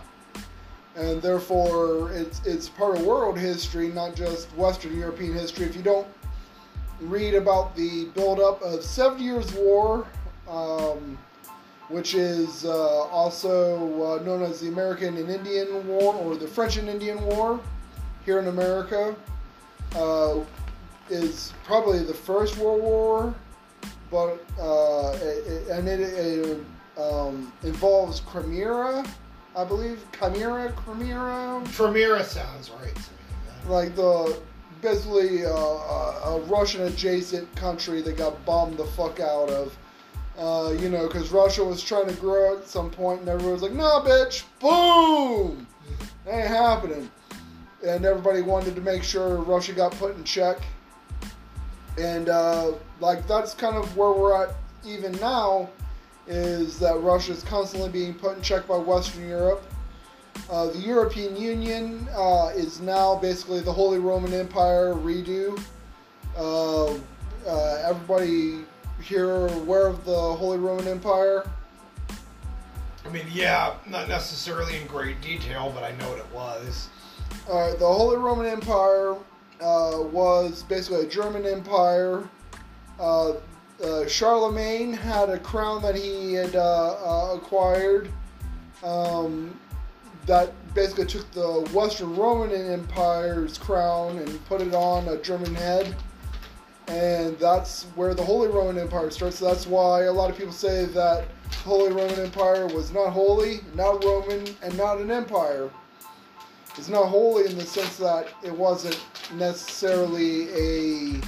and 0.96 1.22
therefore 1.22 2.12
it's 2.12 2.46
it's 2.46 2.70
part 2.70 2.98
of 2.98 3.04
world 3.06 3.38
history, 3.38 3.90
not 3.90 4.16
just 4.16 4.48
Western 4.56 4.98
European 4.98 5.34
history. 5.34 5.66
If 5.66 5.76
you 5.76 5.82
don't 5.82 6.08
read 7.02 7.34
about 7.34 7.76
the 7.76 8.06
buildup 8.14 8.62
of 8.62 8.84
Seven 8.84 9.22
Years' 9.22 9.52
War, 9.54 10.08
um, 10.48 11.18
which 11.90 12.14
is 12.16 12.66
uh, 12.66 13.04
also 13.08 14.18
uh, 14.18 14.24
known 14.24 14.42
as 14.42 14.62
the 14.62 14.70
American 14.70 15.18
and 15.18 15.30
Indian 15.30 15.86
War 15.88 16.14
or 16.16 16.36
the 16.36 16.48
French 16.48 16.78
and 16.78 16.88
Indian 16.88 17.24
War 17.26 17.60
here 18.26 18.40
in 18.40 18.48
America, 18.48 19.16
uh, 19.96 20.36
is 21.10 21.54
probably 21.63 22.04
the 22.04 22.13
first 22.13 22.57
World 22.57 22.81
War, 22.81 23.36
but 24.12 24.44
uh, 24.60 25.18
it, 25.22 25.68
and 25.69 25.88
it, 25.88 26.00
it 26.00 26.66
um, 26.98 27.52
involves 27.63 28.22
Crimea, 28.22 29.04
I 29.56 29.63
believe. 29.63 30.04
Chimera, 30.18 30.72
Crimea, 30.74 31.63
Tremere 31.74 32.24
sounds 32.24 32.69
right 32.72 32.96
to 32.96 33.02
me. 33.02 33.74
like 33.74 33.96
the 33.96 34.40
basically 34.81 35.46
uh, 35.46 35.50
a, 35.50 36.38
a 36.38 36.40
Russian 36.42 36.84
adjacent 36.84 37.54
country 37.56 38.01
that 38.01 38.18
got 38.18 38.44
bombed 38.46 38.78
the 38.78 38.86
fuck 38.86 39.19
out 39.19 39.50
of. 39.50 39.78
Uh, 40.38 40.75
you 40.80 40.90
know, 40.90 41.08
because 41.08 41.31
Russia 41.31 41.63
was 41.63 41.81
trying 41.81 42.08
to 42.08 42.13
grow 42.16 42.58
at 42.58 42.68
some 42.68 42.90
point, 42.90 43.22
and 43.22 43.30
everyone 43.30 43.54
was 43.54 43.62
like, 43.62 43.72
"Nah, 43.72 44.04
bitch, 44.04 44.44
boom, 44.60 45.66
ain't 46.28 46.48
happening." 46.48 47.10
And 47.86 48.04
everybody 48.04 48.42
wanted 48.42 48.75
to 48.75 48.81
make 48.81 49.01
sure 49.01 49.38
Russia 49.38 49.72
got 49.72 49.94
put 49.94 50.16
in 50.18 50.24
check. 50.25 50.58
And 51.98 52.30
uh, 52.30 52.74
like 53.00 53.28
that's 53.28 53.54
kind 53.54 53.76
of 53.76 53.96
where 53.96 54.12
we're 54.12 54.44
at 54.44 54.56
even 54.86 55.14
now, 55.14 55.70
is 56.28 56.78
that 56.80 57.00
Russia 57.02 57.32
is 57.32 57.44
constantly 57.44 57.90
being 57.90 58.14
put 58.14 58.36
in 58.36 58.42
check 58.42 58.68
by 58.68 58.78
Western 58.78 59.28
Europe. 59.28 59.64
Uh, 60.50 60.68
the 60.68 60.80
European 60.80 61.36
Union 61.36 62.08
uh, 62.16 62.52
is 62.54 62.82
now 62.82 63.16
basically 63.16 63.62
the 63.62 63.72
Holy 63.72 64.00
Roman 64.00 64.34
Empire 64.34 64.94
redo. 64.94 65.60
Uh, 66.38 66.94
uh, 67.48 67.84
everybody 67.84 68.66
here 69.02 69.48
aware 69.48 69.88
of 69.88 70.04
the 70.06 70.12
Holy 70.12 70.58
Roman 70.58 70.88
Empire? 70.88 71.50
I 73.06 73.10
mean, 73.10 73.25
yeah, 73.32 73.75
not 73.88 74.08
necessarily 74.08 74.78
in 74.78 74.88
great 74.88 75.22
detail, 75.22 75.72
but 75.74 75.84
I 75.84 75.96
know 75.98 76.10
what 76.10 76.20
it 76.20 76.34
was. 76.34 76.90
Uh, 77.50 77.72
the 77.75 77.86
Holy 77.86 78.18
Roman 78.18 78.48
Empire 78.48 79.16
uh, 79.62 80.02
was 80.02 80.64
basically 80.64 81.06
a 81.06 81.10
German 81.10 81.46
empire. 81.46 82.28
Uh, 83.00 83.34
uh, 83.84 84.08
Charlemagne 84.08 84.94
had 84.94 85.30
a 85.30 85.38
crown 85.40 85.82
that 85.82 85.96
he 85.96 86.34
had 86.34 86.56
uh, 86.56 87.32
acquired 87.36 88.10
um, 88.84 89.60
that 90.26 90.54
basically 90.74 91.06
took 91.06 91.30
the 91.32 91.70
Western 91.74 92.16
Roman 92.16 92.52
Empire's 92.52 93.58
crown 93.58 94.18
and 94.18 94.46
put 94.46 94.62
it 94.62 94.74
on 94.74 95.08
a 95.08 95.18
German 95.18 95.54
head. 95.56 95.96
And 96.88 97.38
that's 97.40 97.84
where 97.96 98.14
the 98.14 98.24
Holy 98.24 98.48
Roman 98.48 98.78
Empire 98.78 99.10
starts. 99.10 99.40
That's 99.40 99.66
why 99.66 100.04
a 100.04 100.12
lot 100.12 100.30
of 100.30 100.38
people 100.38 100.54
say 100.54 100.86
that 100.86 101.26
Holy 101.64 101.92
Roman 101.92 102.20
Empire 102.20 102.68
was 102.68 102.92
not 102.92 103.10
holy, 103.10 103.62
not 103.74 104.04
Roman, 104.04 104.46
and 104.62 104.78
not 104.78 105.00
an 105.00 105.10
empire. 105.10 105.70
It's 106.77 106.89
not 106.89 107.05
holy 107.08 107.46
in 107.46 107.58
the 107.58 107.65
sense 107.65 107.98
that 107.98 108.27
it 108.44 108.51
wasn't 108.51 109.00
necessarily 109.34 110.50
a 110.51 111.22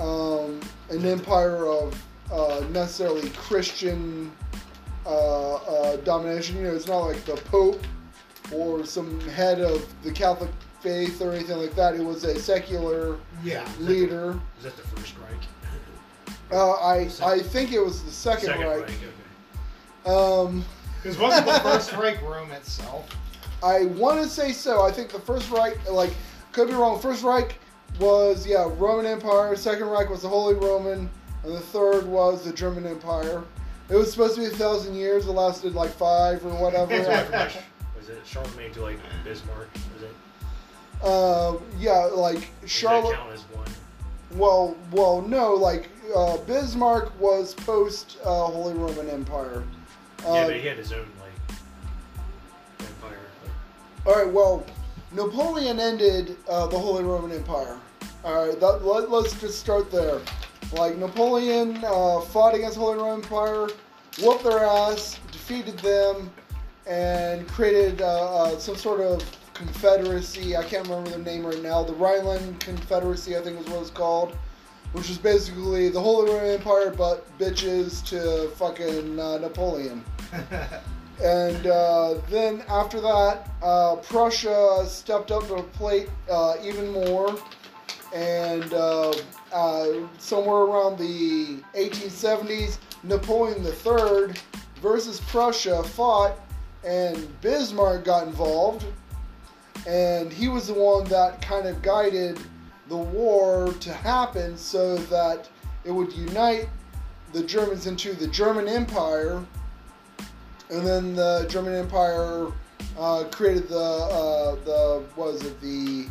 um, 0.00 0.60
an 0.90 1.04
empire 1.06 1.66
of 1.66 2.02
uh, 2.32 2.64
necessarily 2.70 3.30
Christian 3.30 4.30
uh, 5.06 5.54
uh, 5.54 5.96
domination. 5.98 6.56
You 6.56 6.64
know, 6.64 6.74
it's 6.74 6.86
not 6.88 6.98
like 7.00 7.24
the 7.24 7.36
Pope 7.36 7.82
or 8.52 8.84
some 8.84 9.20
head 9.30 9.60
of 9.60 9.86
the 10.02 10.12
Catholic 10.12 10.50
faith 10.80 11.22
or 11.22 11.32
anything 11.32 11.56
like 11.58 11.74
that. 11.76 11.94
It 11.94 12.04
was 12.04 12.24
a 12.24 12.38
secular 12.38 13.16
Yeah. 13.42 13.66
leader. 13.78 14.38
Is 14.58 14.64
that 14.64 14.76
the 14.76 14.82
first 14.82 15.14
Reich? 15.18 15.40
Uh, 16.52 16.72
I 16.72 17.08
I 17.22 17.38
think 17.38 17.72
it 17.72 17.80
was 17.80 18.02
the 18.02 18.10
second, 18.10 18.46
Second 18.48 18.66
Reich. 18.66 18.80
Reich, 18.80 18.90
okay. 20.06 20.10
Um, 20.14 20.64
Because 21.02 21.18
wasn't 21.18 21.46
the 21.46 21.52
First 21.62 21.92
Reich 21.94 22.20
Rome 22.22 22.50
itself? 22.52 23.08
I 23.64 23.86
want 23.86 24.22
to 24.22 24.28
say 24.28 24.52
so. 24.52 24.82
I 24.82 24.92
think 24.92 25.10
the 25.10 25.18
first 25.18 25.50
Reich, 25.50 25.90
like, 25.90 26.12
could 26.52 26.68
be 26.68 26.74
wrong. 26.74 27.00
First 27.00 27.24
Reich 27.24 27.58
was 27.98 28.46
yeah 28.46 28.68
Roman 28.76 29.06
Empire. 29.06 29.56
Second 29.56 29.86
Reich 29.86 30.10
was 30.10 30.22
the 30.22 30.28
Holy 30.28 30.54
Roman, 30.54 31.08
and 31.44 31.54
the 31.54 31.60
third 31.60 32.06
was 32.06 32.44
the 32.44 32.52
German 32.52 32.86
Empire. 32.86 33.42
It 33.88 33.96
was 33.96 34.10
supposed 34.10 34.34
to 34.34 34.42
be 34.42 34.46
a 34.46 34.50
thousand 34.50 34.94
years. 34.94 35.26
It 35.26 35.32
lasted 35.32 35.74
like 35.74 35.90
five 35.90 36.44
or 36.44 36.50
whatever. 36.50 36.94
Was 37.98 38.08
it, 38.10 38.20
Charlemagne 38.26 38.70
to 38.72 38.82
like 38.82 38.98
Bismarck? 39.24 39.68
Was 39.94 40.02
it? 40.02 40.14
uh, 41.02 41.56
yeah, 41.78 42.04
like 42.14 42.50
Charlotte. 42.66 43.14
count 43.14 43.32
as 43.32 43.42
one? 43.52 43.66
Well, 44.32 44.76
well, 44.90 45.22
no, 45.22 45.54
like 45.54 45.88
uh, 46.14 46.36
Bismarck 46.38 47.18
was 47.18 47.54
post 47.54 48.18
uh, 48.24 48.44
Holy 48.44 48.74
Roman 48.74 49.08
Empire. 49.08 49.62
Yeah, 50.22 50.46
but 50.46 50.56
he 50.56 50.66
had 50.66 50.76
his 50.76 50.92
own 50.92 51.00
like 51.00 51.04
empire. 51.04 51.12
Like, 51.12 51.13
All 54.06 54.14
right, 54.14 54.30
well, 54.30 54.66
Napoleon 55.12 55.80
ended 55.80 56.36
uh, 56.46 56.66
the 56.66 56.78
Holy 56.78 57.02
Roman 57.02 57.32
Empire. 57.32 57.78
All 58.22 58.46
right, 58.46 58.60
that, 58.60 58.84
let, 58.84 59.08
us 59.08 59.40
just 59.40 59.58
start 59.58 59.90
there. 59.90 60.20
Like 60.74 60.98
Napoleon 60.98 61.82
uh, 61.82 62.20
fought 62.20 62.54
against 62.54 62.76
Holy 62.76 62.98
Roman 62.98 63.22
Empire, 63.22 63.68
whooped 64.20 64.44
their 64.44 64.58
ass, 64.58 65.18
defeated 65.32 65.78
them, 65.78 66.30
and 66.86 67.48
created 67.48 68.02
uh, 68.02 68.42
uh, 68.42 68.58
some 68.58 68.76
sort 68.76 69.00
of 69.00 69.24
confederacy. 69.54 70.54
I 70.54 70.64
can't 70.64 70.86
remember 70.86 71.08
the 71.08 71.18
name 71.18 71.46
right 71.46 71.62
now. 71.62 71.82
The 71.82 71.94
Rhineland 71.94 72.60
Confederacy, 72.60 73.38
I 73.38 73.40
think, 73.40 73.58
is 73.58 73.66
what 73.68 73.80
it's 73.80 73.90
called. 73.90 74.36
Which 74.92 75.08
is 75.08 75.16
basically 75.16 75.88
the 75.88 76.00
Holy 76.00 76.30
Roman 76.30 76.50
Empire, 76.50 76.90
but 76.90 77.26
bitches 77.38 78.04
to 78.08 78.50
fucking 78.56 79.18
uh, 79.18 79.38
Napoleon. 79.38 80.04
And 81.22 81.66
uh, 81.66 82.14
then 82.28 82.62
after 82.68 83.00
that, 83.00 83.48
uh, 83.62 83.96
Prussia 83.96 84.84
stepped 84.86 85.30
up 85.30 85.46
to 85.48 85.56
the 85.56 85.62
plate 85.62 86.08
uh, 86.30 86.56
even 86.62 86.90
more. 86.92 87.36
And 88.14 88.72
uh, 88.72 89.12
uh, 89.52 89.88
somewhere 90.18 90.62
around 90.62 90.98
the 90.98 91.58
1870s, 91.74 92.78
Napoleon 93.02 93.64
III 93.64 94.34
versus 94.80 95.20
Prussia 95.20 95.82
fought, 95.82 96.38
and 96.84 97.40
Bismarck 97.40 98.04
got 98.04 98.26
involved. 98.26 98.84
And 99.86 100.32
he 100.32 100.48
was 100.48 100.68
the 100.68 100.74
one 100.74 101.04
that 101.04 101.42
kind 101.42 101.66
of 101.66 101.82
guided 101.82 102.38
the 102.88 102.96
war 102.96 103.72
to 103.80 103.92
happen 103.92 104.56
so 104.56 104.96
that 104.96 105.48
it 105.84 105.90
would 105.90 106.12
unite 106.12 106.68
the 107.32 107.42
Germans 107.42 107.86
into 107.86 108.12
the 108.12 108.28
German 108.28 108.68
Empire 108.68 109.44
and 110.70 110.86
then 110.86 111.14
the 111.14 111.46
German 111.48 111.74
Empire 111.74 112.48
uh, 112.98 113.24
created 113.30 113.68
the 113.68 113.76
uh, 113.76 114.54
the 114.64 115.02
was 115.16 115.44
it 115.44 115.60
the 115.60 116.06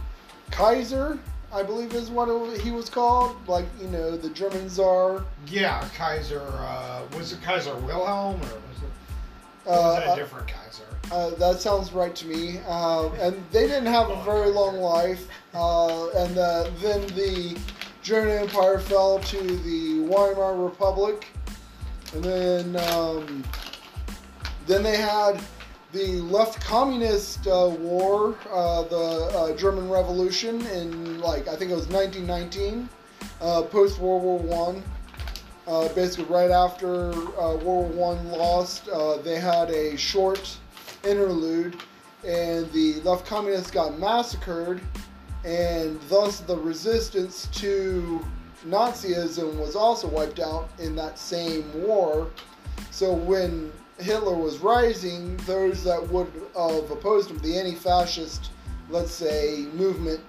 Kaiser 0.52 1.18
I 1.54 1.62
believe 1.62 1.94
is 1.94 2.10
what 2.10 2.30
it, 2.30 2.62
he 2.62 2.72
was 2.72 2.90
called 2.90 3.36
like 3.48 3.66
you 3.80 3.88
know 3.88 4.18
the 4.18 4.30
German 4.30 4.70
Czar 4.70 5.24
yeah, 5.48 5.88
Kaiser. 5.96 6.42
Uh, 6.42 7.04
was 7.16 7.32
it 7.32 7.42
Kaiser 7.42 7.76
Wilhelm 7.78 8.36
or 8.36 8.40
was 8.40 8.82
it, 8.82 9.68
uh, 9.68 10.02
was 10.06 10.14
a 10.14 10.16
different 10.16 10.48
Kaiser? 10.48 10.64
uh, 11.12 11.30
that 11.32 11.62
sounds 11.62 11.94
right 11.94 12.16
to 12.16 12.28
me 12.28 12.60
uh, 12.68 13.10
and 13.14 13.36
they 13.52 13.68
didn't 13.68 13.86
have 13.86 14.10
a 14.10 14.24
very 14.24 14.50
long 14.50 14.78
life 14.78 15.28
uh, 15.54 16.10
and 16.10 16.38
uh, 16.38 16.70
then 16.82 17.02
the 17.10 17.58
German 18.02 18.38
Empire 18.38 18.80
fell 18.80 19.20
to 19.20 19.38
the 19.38 20.02
Weimar 20.02 20.56
Republic 20.56 21.28
and 22.14 22.24
then 22.24 22.76
um, 22.88 23.44
Then 24.65 24.84
they 24.84 24.98
had 24.98 25.41
the 25.91 26.22
left 26.22 26.60
communist 26.60 27.46
uh, 27.48 27.70
war, 27.79 28.36
uh, 28.51 28.84
the 28.84 28.96
uh, 28.96 29.58
German 29.58 29.89
Revolution 29.89 30.65
in 30.67 31.22
like 31.22 31.48
I 31.48 31.55
think 31.55 31.72
it 31.72 31.75
was 31.75 31.88
1919, 31.88 32.89
uh, 33.41 33.62
post 33.63 34.00
World 34.00 34.24
War 34.24 34.39
One. 34.39 34.84
Uh, 35.65 35.88
basically, 35.89 36.25
right 36.25 36.51
after 36.51 37.12
uh, 37.13 37.55
World 37.55 37.63
War 37.63 38.13
One 38.15 38.32
lost, 38.32 38.89
they 39.24 39.39
had 39.39 39.70
a 39.70 39.96
short 39.96 40.58
interlude, 41.03 41.82
and 42.25 42.72
the 42.72 43.00
left 43.01 43.25
communists 43.25 43.70
got 43.70 44.00
massacred, 44.00 44.82
and 45.46 46.00
thus 46.10 46.39
the 46.39 46.58
resistance 46.58 47.48
to 47.53 48.25
Nazism 48.65 49.55
was 49.58 49.75
also 49.75 50.08
wiped 50.08 50.39
out 50.39 50.70
in 50.79 50.96
that 50.96 51.20
same 51.20 51.72
war. 51.86 52.29
So 52.91 53.13
when 53.13 53.72
Hitler 54.04 54.36
was 54.36 54.60
rising, 54.60 55.38
those 55.46 55.84
that 55.86 56.08
would 56.10 56.28
have 56.56 56.92
opposed 56.92 57.32
him, 57.32 57.40
the 57.40 57.58
anti-fascist, 57.58 58.52
let's 58.90 59.12
say, 59.12 59.66
movement, 59.74 60.20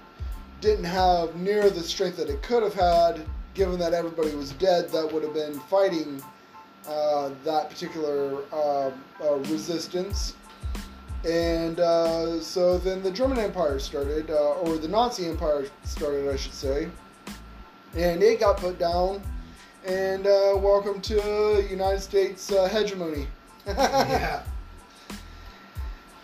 didn't 0.61 0.85
have 0.85 1.35
near 1.37 1.69
the 1.69 1.83
strength 1.83 2.17
that 2.17 2.31
it 2.31 2.43
could 2.43 2.63
have 2.63 2.75
had, 2.75 3.27
given 3.53 3.79
that 3.81 3.93
everybody 3.93 4.35
was 4.35 4.53
dead 4.53 4.89
that 4.91 5.13
would 5.13 5.23
have 5.23 5.35
been 5.35 5.59
fighting 5.61 6.23
uh, 6.89 7.31
that 7.45 7.69
particular 7.69 8.43
uh, 8.53 8.91
uh, 9.23 9.35
resistance. 9.51 10.35
And 11.25 11.81
uh, 11.81 12.41
so 12.41 12.79
then 12.79 13.03
the 13.03 13.11
German 13.11 13.39
Empire 13.39 13.79
started, 13.79 14.31
uh, 14.31 14.53
or 14.61 14.77
the 14.79 14.89
Nazi 14.89 15.27
Empire 15.27 15.67
started, 15.83 16.29
I 16.29 16.37
should 16.37 16.55
say. 16.55 16.89
And 17.95 18.23
it 18.23 18.41
got 18.41 18.59
put 18.59 18.79
down. 18.79 19.21
And 19.85 20.27
uh, 20.27 20.57
welcome 20.57 21.01
to 21.03 21.67
United 21.69 22.01
States 22.01 22.49
hegemony. 22.49 23.27
Yeah. 23.67 24.43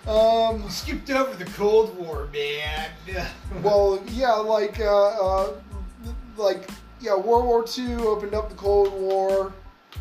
Um, 0.06 0.68
skipped 0.70 1.10
over 1.10 1.36
the 1.36 1.50
Cold 1.52 1.96
War, 1.96 2.28
man. 2.32 2.90
well, 3.62 4.02
yeah, 4.08 4.32
like, 4.32 4.80
uh, 4.80 5.08
uh, 5.08 5.52
like, 6.36 6.68
yeah, 7.00 7.14
World 7.14 7.44
War 7.44 7.64
II 7.78 8.06
opened 8.06 8.34
up 8.34 8.48
the 8.48 8.56
Cold 8.56 8.92
War, 8.92 9.52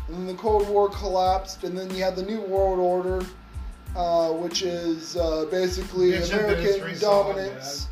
and 0.08 0.16
then 0.16 0.26
the 0.26 0.34
Cold 0.34 0.68
War 0.68 0.88
collapsed, 0.88 1.64
and 1.64 1.76
then 1.76 1.94
you 1.94 2.02
had 2.02 2.16
the 2.16 2.22
New 2.22 2.40
World 2.40 2.78
Order, 2.78 3.24
uh, 3.94 4.30
which 4.30 4.62
is 4.62 5.16
uh, 5.16 5.46
basically 5.50 6.12
Bitch 6.12 6.32
American 6.32 6.66
administration 6.66 6.98
song, 6.98 7.34
dominance. 7.34 7.86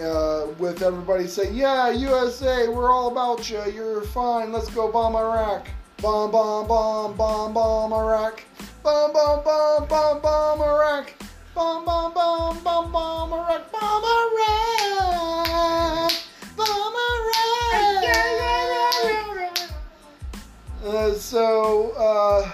Uh, 0.00 0.48
with 0.58 0.82
everybody 0.82 1.28
saying, 1.28 1.54
"Yeah, 1.54 1.90
USA, 1.90 2.66
we're 2.66 2.90
all 2.90 3.12
about 3.12 3.48
you. 3.48 3.62
You're 3.72 4.02
fine. 4.02 4.52
Let's 4.52 4.68
go 4.70 4.90
bomb 4.90 5.14
Iraq. 5.14 5.68
Bomb, 6.04 6.30
bomb, 6.30 6.68
bomb, 6.68 7.16
bomb, 7.16 7.54
bomb 7.54 7.92
Iraq. 7.94 8.44
Bomb, 8.82 9.14
bomb, 9.14 9.42
bomb, 9.42 9.88
bomb, 9.88 10.20
bomb 10.20 10.60
Iraq. 10.60 11.14
Bomb, 11.54 11.86
bomb, 11.86 12.12
bomb, 12.12 12.62
bomb, 12.62 12.92
bomb 12.92 13.32
Iraq. 13.32 13.72
Bomb 13.72 14.04
Iraq. 14.04 15.32
Bomb 16.58 16.94
Iraq. 19.30 19.70
Uh, 20.84 21.14
so, 21.14 21.92
uh, 21.92 22.52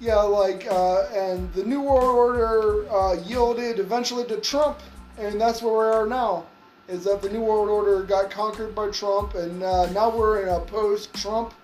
yeah, 0.00 0.16
like, 0.16 0.66
uh, 0.68 1.02
and 1.14 1.52
the 1.54 1.62
New 1.62 1.82
World 1.82 2.16
Order 2.16 2.92
uh, 2.92 3.12
yielded 3.28 3.78
eventually 3.78 4.24
to 4.24 4.38
Trump, 4.38 4.80
and 5.18 5.40
that's 5.40 5.62
where 5.62 5.72
we 5.72 5.94
are 5.94 6.04
now. 6.04 6.46
Is 6.88 7.04
that 7.04 7.22
the 7.22 7.28
New 7.28 7.42
World 7.42 7.68
Order 7.68 8.02
got 8.02 8.28
conquered 8.28 8.74
by 8.74 8.90
Trump, 8.90 9.36
and 9.36 9.62
uh, 9.62 9.88
now 9.92 10.10
we're 10.10 10.42
in 10.42 10.48
a 10.48 10.58
post-Trump 10.58 11.54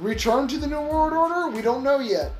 return 0.00 0.48
to 0.48 0.58
the 0.58 0.66
New 0.66 0.80
World 0.80 1.12
Order? 1.12 1.54
We 1.54 1.62
don't 1.62 1.82
know 1.84 2.00
yet. 2.00 2.32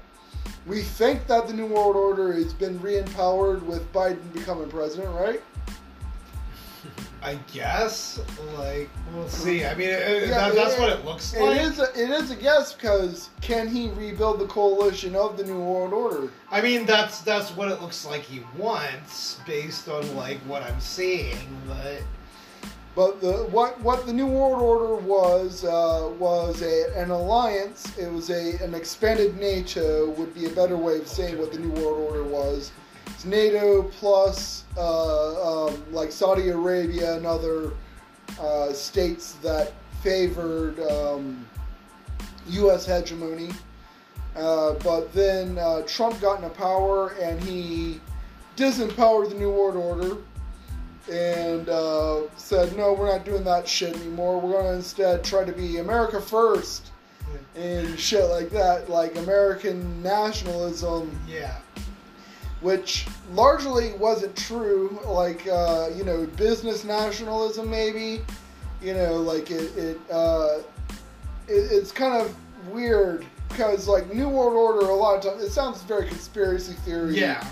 We 0.67 0.83
think 0.83 1.26
that 1.26 1.47
the 1.49 1.55
New 1.55 1.67
World 1.67 1.97
Order 1.97 2.33
has 2.33 2.52
been 2.52 2.81
re-empowered 2.81 3.67
with 3.67 3.90
Biden 3.93 4.33
becoming 4.33 4.69
president, 4.69 5.11
right? 5.14 5.43
I 7.23 7.35
guess. 7.52 8.21
Like, 8.57 8.88
we'll 9.14 9.29
see. 9.29 9.64
I 9.64 9.75
mean, 9.75 9.88
it, 9.90 10.29
Yeah, 10.29 10.49
that, 10.49 10.55
that's 10.55 10.75
it- 10.75 10.81
what 10.81 10.90
it 10.90 11.05
looks 11.05 11.35
It 11.35 11.43
like. 11.43 11.61
is 11.61 11.79
a, 11.79 11.85
it 11.93 12.11
is 12.11 12.31
a 12.31 12.37
guess 12.37 12.73
because 12.73 13.29
can 13.43 13.69
he 13.69 13.90
rebuild 13.90 14.38
the 14.40 14.47
coalition 14.47 15.14
of 15.14 15.37
the 15.37 15.45
New 15.45 15.59
World 15.61 15.93
Order? 15.93 16.31
I 16.50 16.61
mean, 16.62 16.87
that's 16.87 17.21
that's 17.21 17.50
what 17.57 17.69
it 17.71 17.81
looks 17.83 18.07
like 18.07 18.23
he 18.23 18.43
wants, 18.57 19.38
based 19.47 19.88
on 19.88 20.17
like 20.17 20.38
what 20.40 20.62
I'm 20.62 20.81
seeing. 20.81 21.37
But 21.67 22.02
But 22.97 23.21
the 23.21 23.33
what 23.51 23.81
what 23.81 24.05
the 24.05 24.13
New 24.13 24.27
World 24.27 24.61
Order 24.61 24.95
was 24.97 25.65
uh, 25.65 26.11
was 26.19 26.63
a, 26.63 26.93
an 26.97 27.11
alliance. 27.11 27.97
It 27.97 28.13
was 28.13 28.31
a 28.31 28.57
an 28.63 28.75
expanded 28.75 29.39
NATO 29.39 30.11
would 30.11 30.35
be 30.35 30.47
a 30.47 30.51
better 30.51 30.77
way 30.77 30.99
of 30.99 31.07
saying 31.07 31.39
what 31.39 31.53
the 31.53 31.59
New 31.61 31.71
World 31.71 31.99
Order 32.11 32.25
was. 32.25 32.73
It's 33.07 33.25
NATO 33.25 33.85
plus 33.85 34.65
uh, 34.77 35.67
um, 35.67 35.83
like 35.93 36.11
Saudi 36.11 36.49
Arabia 36.49 37.17
and 37.17 37.27
other 37.27 37.73
uh, 38.41 38.73
states 38.73 39.33
that 39.43 39.73
favored 40.03 40.81
um, 40.91 41.47
U.S. 42.49 42.87
hegemony. 42.87 43.51
Uh, 44.35 44.75
but 44.75 45.13
then 45.13 45.59
uh, 45.59 45.83
Trump 45.87 46.21
got 46.21 46.37
into 46.37 46.49
power 46.51 47.11
and 47.21 47.41
he 47.43 48.01
disempowered 48.57 49.29
the 49.29 49.35
New 49.35 49.51
World 49.51 49.77
Order 49.77 50.17
and 51.11 51.69
uh, 51.69 52.23
said, 52.37 52.76
no, 52.76 52.92
we're 52.92 53.11
not 53.11 53.25
doing 53.25 53.45
that 53.45 53.69
shit 53.69 53.95
anymore. 53.97 54.40
We're 54.40 54.52
going 54.52 54.66
to 54.66 54.75
instead 54.75 55.25
try 55.25 55.45
to 55.45 55.52
be 55.52 55.78
America 55.78 56.21
first 56.21 56.90
and 57.57 57.99
shit 57.99 58.25
like 58.26 58.50
that, 58.50 58.88
like 58.88 59.16
American 59.16 60.02
nationalism, 60.02 61.19
yeah, 61.28 61.59
which 62.61 63.07
largely 63.33 63.92
wasn't 63.95 64.37
true. 64.37 64.99
Like, 65.07 65.47
uh, 65.47 65.90
you 65.97 66.04
know, 66.04 66.26
business 66.37 66.85
nationalism, 66.85 67.71
maybe. 67.71 68.23
You 68.83 68.95
know, 68.95 69.16
like 69.16 69.50
it, 69.50 69.76
it, 69.76 70.00
uh, 70.11 70.59
it 71.49 71.73
it's 71.73 71.92
kind 71.92 72.14
of 72.14 72.35
weird 72.73 73.26
because 73.49 73.87
like 73.88 74.12
New 74.14 74.28
World 74.28 74.54
Order, 74.54 74.90
a 74.90 74.95
lot 74.95 75.16
of 75.16 75.23
times 75.23 75.42
it 75.42 75.50
sounds 75.50 75.83
very 75.83 76.07
conspiracy 76.09 76.73
theory 76.73 77.19
Yeah. 77.19 77.47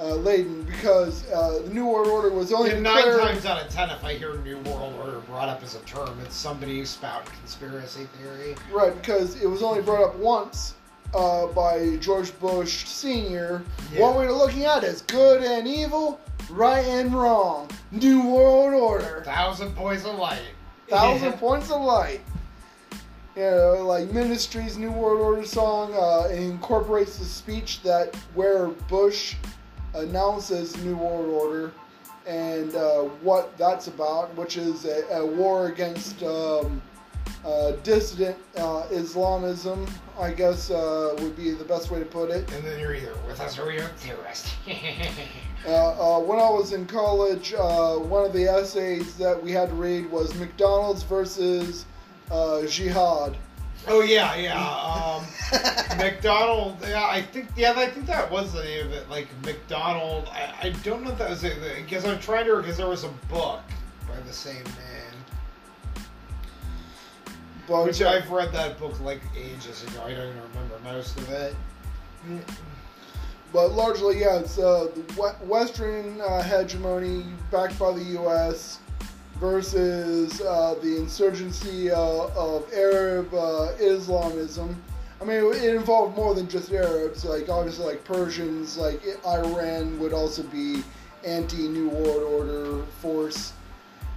Uh, 0.00 0.14
laden 0.14 0.62
because 0.64 1.30
uh, 1.30 1.60
the 1.64 1.72
New 1.74 1.86
World 1.86 2.08
Order 2.08 2.30
was 2.30 2.52
only 2.52 2.70
And 2.72 2.82
nine 2.82 2.96
declared. 2.96 3.20
times 3.20 3.44
out 3.46 3.60
of 3.62 3.68
ten, 3.70 3.90
if 3.90 4.02
I 4.04 4.14
hear 4.14 4.36
New 4.38 4.58
World 4.58 4.94
Order 4.98 5.18
brought 5.20 5.48
up 5.48 5.62
as 5.62 5.74
a 5.74 5.80
term, 5.80 6.18
it's 6.24 6.34
somebody 6.34 6.84
spouting 6.84 7.32
conspiracy 7.38 8.06
theory. 8.18 8.54
Right, 8.72 8.94
because 9.00 9.40
it 9.42 9.46
was 9.46 9.62
only 9.62 9.82
brought 9.82 10.02
up 10.04 10.16
once 10.16 10.74
uh, 11.14 11.46
by 11.48 11.96
George 11.96 12.36
Bush 12.40 12.86
Sr. 12.86 13.62
Yeah. 13.92 14.00
What 14.00 14.16
we're 14.16 14.32
looking 14.32 14.64
at 14.64 14.82
is 14.82 15.02
good 15.02 15.42
and 15.42 15.68
evil, 15.68 16.18
right 16.50 16.84
and 16.84 17.14
wrong. 17.14 17.68
New 17.90 18.26
World 18.28 18.72
Order. 18.74 19.22
Thousand 19.24 19.76
points 19.76 20.04
of 20.06 20.16
light. 20.18 20.40
Thousand 20.88 21.32
points 21.38 21.70
of 21.70 21.82
light. 21.82 22.22
You 23.36 23.42
know, 23.42 23.84
like 23.86 24.10
Ministry's 24.10 24.76
New 24.76 24.90
World 24.90 25.20
Order 25.20 25.46
song 25.46 25.94
uh, 25.94 26.28
incorporates 26.28 27.18
the 27.18 27.24
speech 27.24 27.82
that 27.82 28.14
where 28.34 28.68
Bush 28.68 29.36
announces 29.94 30.76
New 30.84 30.96
World 30.96 31.28
Order 31.28 31.72
and 32.26 32.74
uh, 32.74 33.02
what 33.22 33.56
that's 33.58 33.88
about, 33.88 34.34
which 34.36 34.56
is 34.56 34.84
a, 34.84 35.04
a 35.12 35.26
war 35.26 35.66
against 35.66 36.22
um, 36.22 36.80
uh, 37.44 37.72
dissident 37.82 38.36
uh, 38.56 38.86
Islamism, 38.90 39.86
I 40.18 40.32
guess 40.32 40.70
uh, 40.70 41.16
would 41.18 41.36
be 41.36 41.50
the 41.50 41.64
best 41.64 41.90
way 41.90 41.98
to 41.98 42.04
put 42.04 42.30
it. 42.30 42.50
And 42.52 42.64
then 42.64 42.78
you're 42.78 42.94
either 42.94 43.14
with 43.26 43.40
us 43.40 43.58
or 43.58 43.72
you're 43.72 43.86
a 43.86 43.90
terrorist. 44.00 44.54
Uh, 45.64 46.16
uh, 46.16 46.18
when 46.18 46.40
I 46.40 46.50
was 46.50 46.72
in 46.72 46.86
college, 46.86 47.54
uh, 47.54 47.94
one 47.94 48.24
of 48.24 48.32
the 48.32 48.48
essays 48.48 49.14
that 49.16 49.40
we 49.40 49.52
had 49.52 49.68
to 49.68 49.76
read 49.76 50.10
was 50.10 50.34
McDonald's 50.34 51.04
versus 51.04 51.86
uh, 52.32 52.66
Jihad. 52.66 53.36
Oh 53.88 54.02
yeah, 54.02 54.34
yeah. 54.36 54.58
Um, 54.58 55.24
McDonald. 55.98 56.76
Yeah, 56.82 57.04
I 57.04 57.22
think. 57.22 57.48
Yeah, 57.56 57.74
I 57.76 57.86
think 57.86 58.06
that 58.06 58.30
was 58.30 58.52
the 58.52 58.62
name 58.62 58.86
of 58.86 58.92
it. 58.92 59.08
Like 59.10 59.28
McDonald. 59.44 60.28
I, 60.30 60.68
I 60.68 60.70
don't 60.82 61.02
know 61.02 61.10
if 61.10 61.18
that 61.18 61.30
was 61.30 61.44
it 61.44 61.58
because 61.76 62.04
I'm 62.04 62.18
trying 62.20 62.46
to 62.46 62.56
because 62.56 62.76
there 62.76 62.88
was 62.88 63.04
a 63.04 63.10
book 63.28 63.62
by 64.08 64.20
the 64.26 64.32
same 64.32 64.64
name. 64.64 66.04
But 67.68 67.84
Which 67.84 68.02
I've 68.02 68.30
read 68.30 68.52
that 68.52 68.78
book 68.78 68.98
like 69.00 69.20
ages 69.36 69.84
ago. 69.84 70.02
I 70.04 70.10
don't 70.12 70.28
even 70.28 70.42
remember 70.54 70.78
most 70.84 71.16
of 71.18 71.30
it. 71.30 71.54
But 73.52 73.72
largely, 73.72 74.20
yeah, 74.20 74.38
it's 74.38 74.58
uh, 74.58 74.88
the 74.94 75.02
Western 75.44 76.20
uh, 76.20 76.42
hegemony 76.42 77.24
backed 77.50 77.78
by 77.78 77.92
the 77.92 78.02
U.S. 78.02 78.78
versus 79.42 80.40
uh, 80.40 80.76
the 80.82 80.96
insurgency 80.96 81.90
uh, 81.90 81.96
of 82.36 82.72
Arab 82.72 83.34
uh, 83.34 83.72
Islamism. 83.80 84.80
I 85.20 85.24
mean, 85.24 85.52
it, 85.52 85.74
involved 85.74 86.16
more 86.16 86.32
than 86.32 86.48
just 86.48 86.72
Arabs. 86.72 87.24
Like 87.24 87.48
obviously, 87.48 87.86
like 87.86 88.04
Persians, 88.04 88.78
like 88.78 89.02
Iran 89.26 89.98
would 89.98 90.12
also 90.12 90.44
be 90.44 90.84
anti-New 91.24 91.88
World 91.88 92.22
Order 92.22 92.82
force. 93.00 93.52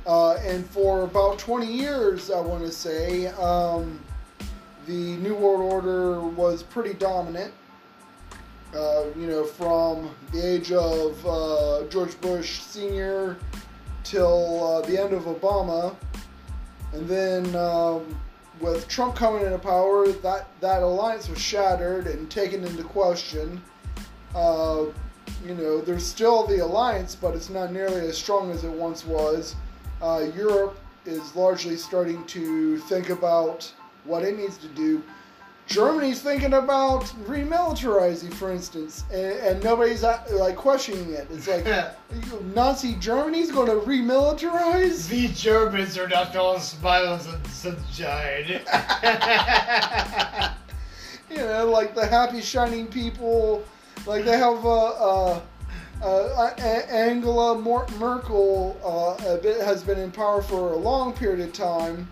Uh, 0.06 0.36
and 0.46 0.64
for 0.64 1.02
about 1.06 1.40
20 1.40 1.66
years, 1.66 2.30
I 2.30 2.40
want 2.40 2.64
to 2.64 2.72
say, 2.72 3.26
um, 3.30 4.00
the 4.86 5.18
New 5.18 5.34
World 5.34 5.74
Order 5.74 6.22
was 6.22 6.62
pretty 6.62 6.94
dominant. 6.94 7.52
Uh, 8.76 9.06
you 9.18 9.26
know, 9.26 9.44
from 9.44 10.14
the 10.32 10.40
age 10.40 10.72
of 10.72 11.26
uh, 11.26 11.84
George 11.90 12.20
Bush 12.22 12.60
Sr. 12.60 13.38
till 14.06 14.64
uh, 14.64 14.82
the 14.82 14.98
end 14.98 15.14
of 15.14 15.24
Obama, 15.24 15.94
and 16.94 17.08
then 17.08 17.54
um, 17.56 18.18
with 18.62 18.88
Trump 18.88 19.16
coming 19.16 19.44
into 19.44 19.60
power, 19.60 20.08
that 20.08 20.48
that 20.62 20.82
alliance 20.82 21.28
was 21.28 21.40
shattered 21.40 22.08
and 22.08 22.32
taken 22.32 22.64
into 22.64 22.84
question. 22.84 23.62
Uh, 24.34 24.86
you 25.46 25.56
know, 25.56 25.82
there's 25.82 26.06
still 26.06 26.46
the 26.48 26.60
alliance, 26.60 27.16
but 27.16 27.36
it's 27.36 27.50
not 27.50 27.72
nearly 27.72 28.08
as 28.08 28.18
strong 28.18 28.52
as 28.52 28.64
it 28.64 28.72
once 28.72 29.06
was. 29.06 29.56
Uh, 30.02 30.28
Europe 30.36 30.78
is 31.06 31.36
largely 31.36 31.76
starting 31.76 32.24
to 32.26 32.78
think 32.82 33.10
about 33.10 33.72
what 34.06 34.24
it 34.24 34.38
needs 34.38 34.58
to 34.58 34.68
do. 34.70 35.04
Germany's 35.68 36.22
thinking 36.22 36.54
about 36.54 37.04
remilitarizing, 37.26 38.34
for 38.34 38.52
instance, 38.52 39.04
and, 39.12 39.34
and 39.40 39.64
nobody's 39.64 40.04
uh, 40.04 40.22
like 40.34 40.56
questioning 40.56 41.12
it. 41.12 41.28
It's 41.32 41.48
like 41.48 41.66
Nazi 42.56 42.96
Germany's 42.96 43.52
going 43.52 43.68
to 43.68 43.86
remilitarize. 43.86 45.10
The 45.10 45.28
Germans 45.30 45.98
are 45.98 46.08
not 46.08 46.36
all 46.36 46.60
smiles 46.60 47.28
and 47.28 47.48
sunshine. 47.48 48.62
You 51.30 51.38
know, 51.38 51.70
like 51.70 51.96
the 51.96 52.06
happy, 52.06 52.40
shining 52.40 52.88
people. 52.88 53.64
Like 54.06 54.26
they 54.26 54.38
have 54.38 54.64
uh, 54.64 54.86
uh, 54.86 55.42
uh, 56.02 56.52
A- 56.58 56.94
Angela 56.94 57.60
Merkel 57.60 58.78
uh, 58.84 59.34
a 59.34 59.38
bit, 59.38 59.60
has 59.62 59.84
been 59.84 59.98
in 59.98 60.12
power 60.12 60.42
for 60.42 60.74
a 60.74 60.78
long 60.78 61.14
period 61.14 61.40
of 61.40 61.52
time, 61.52 62.08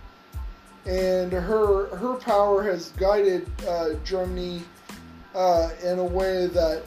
and 0.85 1.31
her 1.31 1.87
her 1.95 2.15
power 2.15 2.63
has 2.63 2.89
guided 2.97 3.49
uh, 3.67 3.93
Germany 4.03 4.63
uh, 5.35 5.69
in 5.83 5.99
a 5.99 6.03
way 6.03 6.47
that 6.47 6.83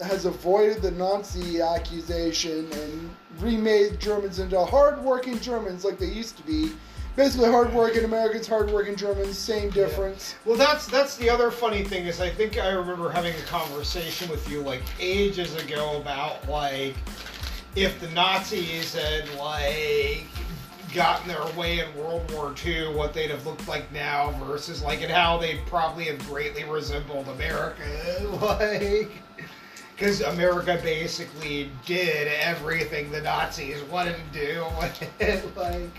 has 0.00 0.24
avoided 0.24 0.82
the 0.82 0.90
Nazi 0.90 1.60
accusation 1.60 2.70
and 2.72 3.10
remade 3.38 4.00
Germans 4.00 4.38
into 4.38 4.62
hardworking 4.64 5.38
Germans 5.40 5.84
like 5.84 5.98
they 5.98 6.06
used 6.06 6.36
to 6.38 6.42
be. 6.44 6.72
Basically, 7.16 7.48
hardworking 7.48 8.02
Americans, 8.02 8.48
hardworking 8.48 8.96
Germans, 8.96 9.38
same 9.38 9.70
difference. 9.70 10.34
Well, 10.44 10.56
that's 10.56 10.88
that's 10.88 11.16
the 11.16 11.30
other 11.30 11.52
funny 11.52 11.84
thing 11.84 12.06
is 12.06 12.20
I 12.20 12.28
think 12.28 12.58
I 12.58 12.70
remember 12.70 13.08
having 13.08 13.34
a 13.34 13.42
conversation 13.42 14.28
with 14.28 14.50
you 14.50 14.62
like 14.62 14.82
ages 14.98 15.54
ago 15.54 16.00
about 16.00 16.48
like 16.48 16.96
if 17.76 18.00
the 18.00 18.08
Nazis 18.08 18.94
had 18.94 19.32
like 19.36 20.26
gotten 20.94 21.28
their 21.28 21.44
way 21.56 21.80
in 21.80 21.94
World 21.96 22.30
War 22.32 22.54
II, 22.64 22.94
what 22.94 23.12
they'd 23.12 23.30
have 23.30 23.44
looked 23.46 23.66
like 23.68 23.90
now 23.92 24.30
versus 24.44 24.82
like 24.82 25.02
and 25.02 25.10
how 25.10 25.36
they 25.38 25.56
probably 25.66 26.04
have 26.04 26.18
greatly 26.28 26.64
resembled 26.64 27.28
America, 27.28 27.82
like. 28.42 29.10
Because 29.96 30.22
America 30.22 30.76
basically 30.82 31.70
did 31.86 32.26
everything 32.40 33.12
the 33.12 33.20
Nazis 33.20 33.80
wanted 33.84 34.16
to 34.32 34.46
do, 34.46 34.64
like 35.56 35.90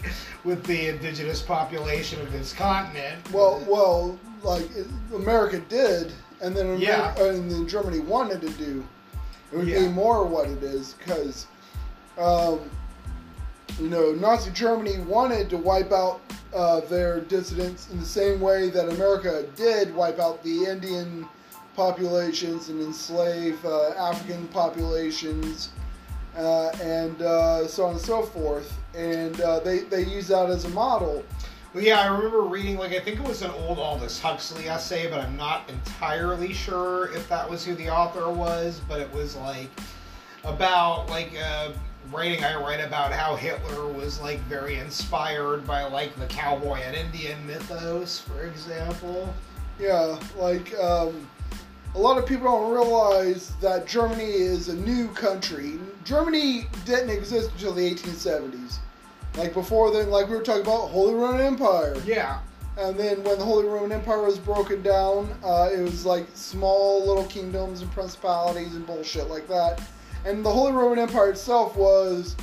with 0.44 0.66
the 0.66 0.90
indigenous 0.90 1.42
population 1.42 2.20
of 2.22 2.30
this 2.34 2.52
continent. 2.52 3.16
Well, 3.32 3.64
well, 3.66 4.20
like 4.44 4.70
America 5.14 5.60
did, 5.70 6.12
and 6.42 6.54
then 6.54 6.72
Amer- 6.72 6.76
Yeah. 6.78 7.16
and 7.22 7.50
then 7.50 7.68
Germany 7.70 8.00
wanted 8.00 8.42
to 8.42 8.50
do. 8.50 8.86
It 9.54 9.58
would 9.60 9.66
be 9.68 9.88
more 9.88 10.26
what 10.26 10.50
it 10.50 10.62
is 10.62 10.96
because, 11.00 11.48
um, 12.18 12.60
you 13.80 13.90
know, 13.90 14.14
Nazi 14.14 14.52
Germany 14.52 15.00
wanted 15.00 15.50
to 15.50 15.58
wipe 15.58 15.92
out 15.92 16.22
uh, 16.54 16.80
their 16.82 17.20
dissidents 17.22 17.90
in 17.92 18.00
the 18.00 18.06
same 18.06 18.40
way 18.40 18.70
that 18.70 18.90
America 18.90 19.46
did 19.56 19.94
wipe 19.94 20.20
out 20.20 20.42
the 20.44 20.66
Indian 20.66 21.28
populations 21.76 22.70
and 22.70 22.82
enslave 22.82 23.64
uh, 23.66 23.90
African 23.92 24.48
populations. 24.48 25.70
Uh, 26.38 26.70
and 26.82 27.22
uh, 27.22 27.66
so 27.66 27.86
on 27.86 27.94
and 27.94 28.02
so 28.02 28.22
forth, 28.22 28.78
and 28.94 29.40
uh, 29.40 29.58
they 29.62 29.80
they 29.80 30.04
use 30.04 30.28
that 30.28 30.50
as 30.50 30.66
a 30.66 30.70
model. 30.70 31.24
Well, 31.74 31.82
yeah, 31.82 32.02
I 32.02 32.08
remember 32.08 32.42
reading 32.42 32.78
like 32.78 32.92
I 32.92 33.00
think 33.00 33.22
it 33.22 33.26
was 33.26 33.42
an 33.42 33.52
old 33.52 33.80
Aldous 33.80 34.20
Huxley 34.20 34.68
essay, 34.68 35.10
but 35.10 35.22
I'm 35.22 35.38
not 35.38 35.70
entirely 35.70 36.54
sure 36.54 37.14
if 37.14 37.30
that 37.30 37.50
was 37.50 37.66
who 37.66 37.74
the 37.76 37.90
author 37.90 38.30
was. 38.30 38.82
But 38.88 39.00
it 39.00 39.14
was 39.14 39.38
like 39.38 39.70
about 40.44 41.10
like 41.10 41.34
uh, 41.42 41.72
writing 42.12 42.44
I 42.44 42.56
read 42.56 42.80
about 42.82 43.12
how 43.12 43.36
Hitler 43.36 43.88
was 43.88 44.20
like 44.22 44.40
very 44.42 44.78
inspired 44.80 45.66
by 45.66 45.84
like 45.86 46.16
the 46.18 46.26
cowboy 46.28 46.76
and 46.80 46.96
Indian 46.96 47.46
mythos, 47.48 48.20
for 48.20 48.44
example. 48.44 49.34
Yeah, 49.80 50.18
like 50.38 50.74
um, 50.80 51.28
a 51.96 52.00
lot 52.00 52.18
of 52.18 52.26
people 52.26 52.46
don't 52.46 52.72
realize 52.72 53.52
that 53.62 53.88
Germany 53.88 54.24
is 54.32 54.70
a 54.70 54.76
new 54.76 55.08
country. 55.10 55.80
Germany 56.04 56.68
didn't 56.86 57.10
exist 57.10 57.52
until 57.54 57.74
the 57.74 57.94
1870s. 57.94 58.78
Like 59.38 59.54
before 59.54 59.92
then, 59.92 60.10
like 60.10 60.30
we 60.30 60.36
were 60.36 60.44
talking 60.44 60.62
about 60.62 60.88
Holy 60.90 61.14
Roman 61.14 61.42
Empire, 61.42 61.96
Yeah. 62.06 62.40
and 62.78 62.98
then 62.98 63.22
when 63.24 63.38
the 63.38 63.44
Holy 63.44 63.68
Roman 63.68 63.92
Empire 63.92 64.22
was 64.24 64.38
broken 64.40 64.82
down, 64.82 65.30
uh, 65.44 65.70
it 65.74 65.82
was 65.82 66.06
like 66.06 66.26
small 66.36 67.06
little 67.06 67.26
kingdoms 67.26 67.82
and 67.82 67.92
principalities 67.92 68.76
and 68.76 68.86
bullshit 68.88 69.30
like 69.30 69.48
that. 69.50 69.82
And 70.26 70.44
the 70.44 70.50
Holy 70.50 70.72
Roman 70.72 70.98
Empire 70.98 71.30
itself 71.30 71.76
was 71.76 72.36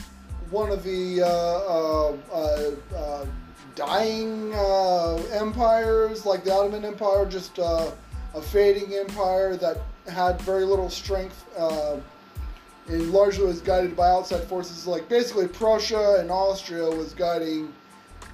one 0.50 0.70
of 0.70 0.84
the 0.84 1.22
uh, 1.22 1.26
uh, 1.26 2.16
uh, 2.32 2.96
uh, 2.96 3.26
dying 3.74 4.52
uh, 4.54 5.16
empires, 5.32 6.24
like 6.24 6.44
the 6.44 6.52
Ottoman 6.52 6.84
Empire, 6.84 7.26
just 7.26 7.58
a 7.58 7.92
fading 8.40 8.94
empire 8.94 9.56
that 9.56 9.78
had 10.06 10.40
very 10.42 10.64
little 10.64 10.90
strength. 10.90 11.44
And 12.88 13.12
largely 13.12 13.46
was 13.46 13.60
guided 13.60 13.96
by 13.96 14.10
outside 14.10 14.42
forces. 14.44 14.86
Like 14.86 15.08
basically, 15.08 15.46
Prussia 15.46 16.16
and 16.18 16.30
Austria 16.30 16.84
was 16.84 17.14
guiding 17.14 17.72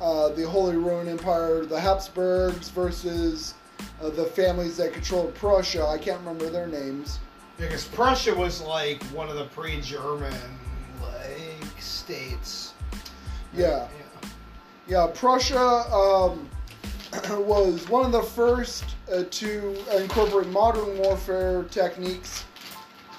uh, 0.00 0.30
the 0.30 0.48
Holy 0.48 0.76
Roman 0.76 1.08
Empire, 1.08 1.64
the 1.64 1.78
Habsburgs 1.78 2.68
versus 2.70 3.54
uh, 4.00 4.10
the 4.10 4.24
families 4.24 4.76
that 4.78 4.92
controlled 4.92 5.34
Prussia. 5.34 5.86
I 5.86 5.98
can't 5.98 6.18
remember 6.20 6.48
their 6.50 6.66
names. 6.66 7.18
Because 7.58 7.84
Prussia 7.86 8.34
was 8.34 8.60
like 8.62 9.02
one 9.04 9.28
of 9.28 9.36
the 9.36 9.46
pre-German 9.46 10.32
like 11.02 11.80
states. 11.80 12.72
Yeah. 13.54 13.88
Yeah, 14.86 15.08
Prussia 15.12 15.58
um, 15.92 16.48
was 17.30 17.88
one 17.88 18.06
of 18.06 18.12
the 18.12 18.22
first 18.22 18.84
uh, 19.12 19.24
to 19.30 19.76
incorporate 20.00 20.48
modern 20.48 20.96
warfare 20.98 21.64
techniques, 21.64 22.44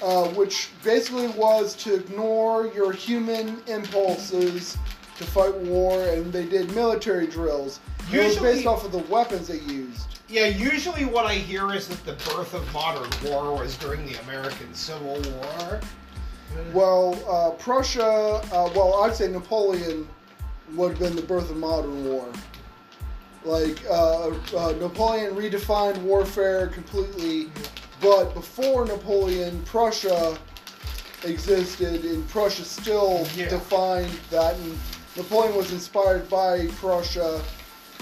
uh, 0.02 0.26
which 0.30 0.70
basically 0.84 1.28
was 1.30 1.76
to 1.76 1.96
ignore 1.96 2.68
your 2.68 2.92
human 2.94 3.62
impulses 3.68 4.78
to 5.18 5.24
fight 5.26 5.56
war, 5.58 6.02
and 6.06 6.32
they 6.32 6.46
did 6.46 6.74
military 6.74 7.28
drills. 7.28 7.82
it 8.12 8.18
was 8.18 8.34
Usually- 8.36 8.54
based 8.54 8.66
off 8.66 8.86
of 8.86 8.92
the 8.94 9.00
weapons 9.14 9.48
they 9.50 9.60
used. 9.60 10.19
Yeah, 10.30 10.46
usually 10.46 11.06
what 11.06 11.26
I 11.26 11.34
hear 11.36 11.74
is 11.74 11.88
that 11.88 12.06
the 12.06 12.14
birth 12.32 12.54
of 12.54 12.72
modern 12.72 13.10
war 13.26 13.56
was 13.56 13.76
during 13.78 14.06
the 14.06 14.14
American 14.22 14.72
Civil 14.76 15.20
War. 15.32 15.80
Well, 16.72 17.20
uh, 17.28 17.52
Prussia, 17.52 18.04
uh, 18.06 18.70
well, 18.76 19.02
I'd 19.04 19.16
say 19.16 19.28
Napoleon 19.28 20.08
would 20.76 20.92
have 20.92 21.00
been 21.00 21.16
the 21.16 21.22
birth 21.24 21.50
of 21.50 21.58
modern 21.58 22.06
war. 22.06 22.28
Like, 23.44 23.84
uh, 23.90 24.28
uh, 24.56 24.74
Napoleon 24.80 25.34
redefined 25.36 25.98
warfare 26.04 26.68
completely, 26.68 27.50
but 28.00 28.34
before 28.36 28.86
Napoleon, 28.86 29.64
Prussia 29.66 30.38
existed, 31.24 32.06
and 32.06 32.28
Prussia 32.30 32.66
still 32.66 33.26
Yeah. 33.36 33.50
defined 33.50 34.12
that, 34.30 34.54
and 34.56 34.78
Napoleon 35.16 35.56
was 35.56 35.72
inspired 35.72 36.30
by 36.30 36.68
Prussia, 36.80 37.42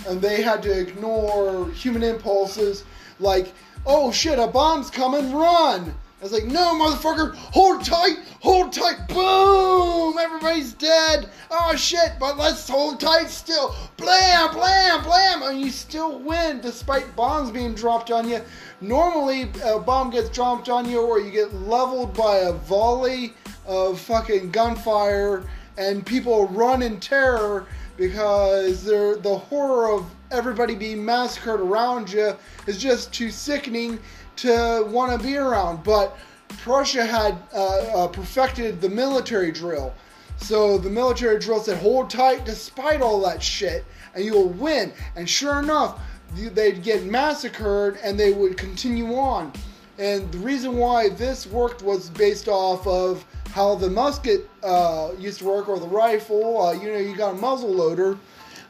and 0.06 0.22
they 0.22 0.42
had 0.42 0.62
to 0.64 0.80
ignore 0.80 1.70
human 1.72 2.04
impulses 2.04 2.84
like, 3.20 3.54
oh 3.86 4.12
shit, 4.12 4.40
a 4.40 4.48
bomb's 4.48 4.90
coming, 4.90 5.34
run! 5.34 5.94
I 6.20 6.24
was 6.24 6.32
like, 6.32 6.46
no, 6.46 6.74
motherfucker, 6.74 7.36
hold 7.36 7.86
tight, 7.86 8.18
hold 8.40 8.74
tight, 8.74 9.08
boom, 9.08 10.18
everybody's 10.18 10.74
dead. 10.74 11.30
Oh 11.52 11.76
shit, 11.76 12.14
but 12.20 12.38
let's 12.38 12.68
hold 12.68 13.00
tight 13.00 13.30
still. 13.30 13.76
Blam, 13.98 14.52
blam, 14.52 15.04
blam, 15.04 15.44
and 15.44 15.62
you 15.62 15.70
still 15.70 16.18
win 16.18 16.60
despite 16.60 17.16
bombs 17.16 17.52
being 17.52 17.76
dropped 17.76 18.10
on 18.10 18.28
you. 18.28 18.42
Normally, 18.82 19.52
a 19.64 19.78
bomb 19.78 20.10
gets 20.10 20.30
dropped 20.30 20.70
on 20.70 20.90
you, 20.90 21.02
or 21.02 21.20
you 21.20 21.30
get 21.30 21.54
leveled 21.54 22.16
by 22.16 22.38
a 22.38 22.52
volley 22.52 23.36
of 23.68 24.00
fucking 24.00 24.50
gunfire, 24.50 25.48
and 25.78 26.04
people 26.04 26.48
run 26.48 26.82
in 26.82 27.00
terror 27.00 27.68
because 27.98 28.84
the 28.84 29.42
horror 29.50 29.92
of 29.92 30.06
everybody 30.32 30.76
being 30.76 31.04
massacred 31.04 31.60
around 31.60 32.12
you 32.12 32.36
is 32.68 32.78
just 32.78 33.12
too 33.12 33.32
sickening 33.32 34.00
to 34.38 34.88
want 34.90 35.20
to 35.20 35.26
be 35.26 35.36
around. 35.38 35.84
But 35.84 36.18
Prussia 36.60 37.06
had 37.06 37.38
uh, 37.54 38.04
uh, 38.04 38.08
perfected 38.08 38.80
the 38.80 38.90
military 38.90 39.52
drill. 39.52 39.94
So 40.38 40.78
the 40.78 40.90
military 40.90 41.40
drill 41.40 41.60
said, 41.60 41.78
hold 41.78 42.10
tight 42.10 42.46
despite 42.46 43.02
all 43.02 43.20
that 43.22 43.42
shit, 43.42 43.84
and 44.14 44.24
you'll 44.24 44.50
win. 44.50 44.94
And 45.16 45.28
sure 45.28 45.60
enough, 45.60 46.00
they'd 46.36 46.84
get 46.84 47.04
massacred 47.06 47.98
and 48.04 48.20
they 48.20 48.34
would 48.34 48.58
continue 48.58 49.16
on. 49.16 49.52
And 49.98 50.32
the 50.32 50.38
reason 50.38 50.78
why 50.78 51.10
this 51.10 51.48
worked 51.48 51.82
was 51.82 52.12
based 52.12 52.48
off 52.48 52.86
of 52.86 53.26
how 53.58 53.74
the 53.74 53.90
musket 53.90 54.48
uh, 54.62 55.10
used 55.18 55.40
to 55.40 55.46
work 55.46 55.68
or 55.68 55.80
the 55.80 55.88
rifle. 55.88 56.62
Uh, 56.62 56.74
you 56.74 56.92
know, 56.92 57.00
you 57.00 57.16
got 57.16 57.34
a 57.34 57.38
muzzle 57.38 57.74
loader. 57.74 58.16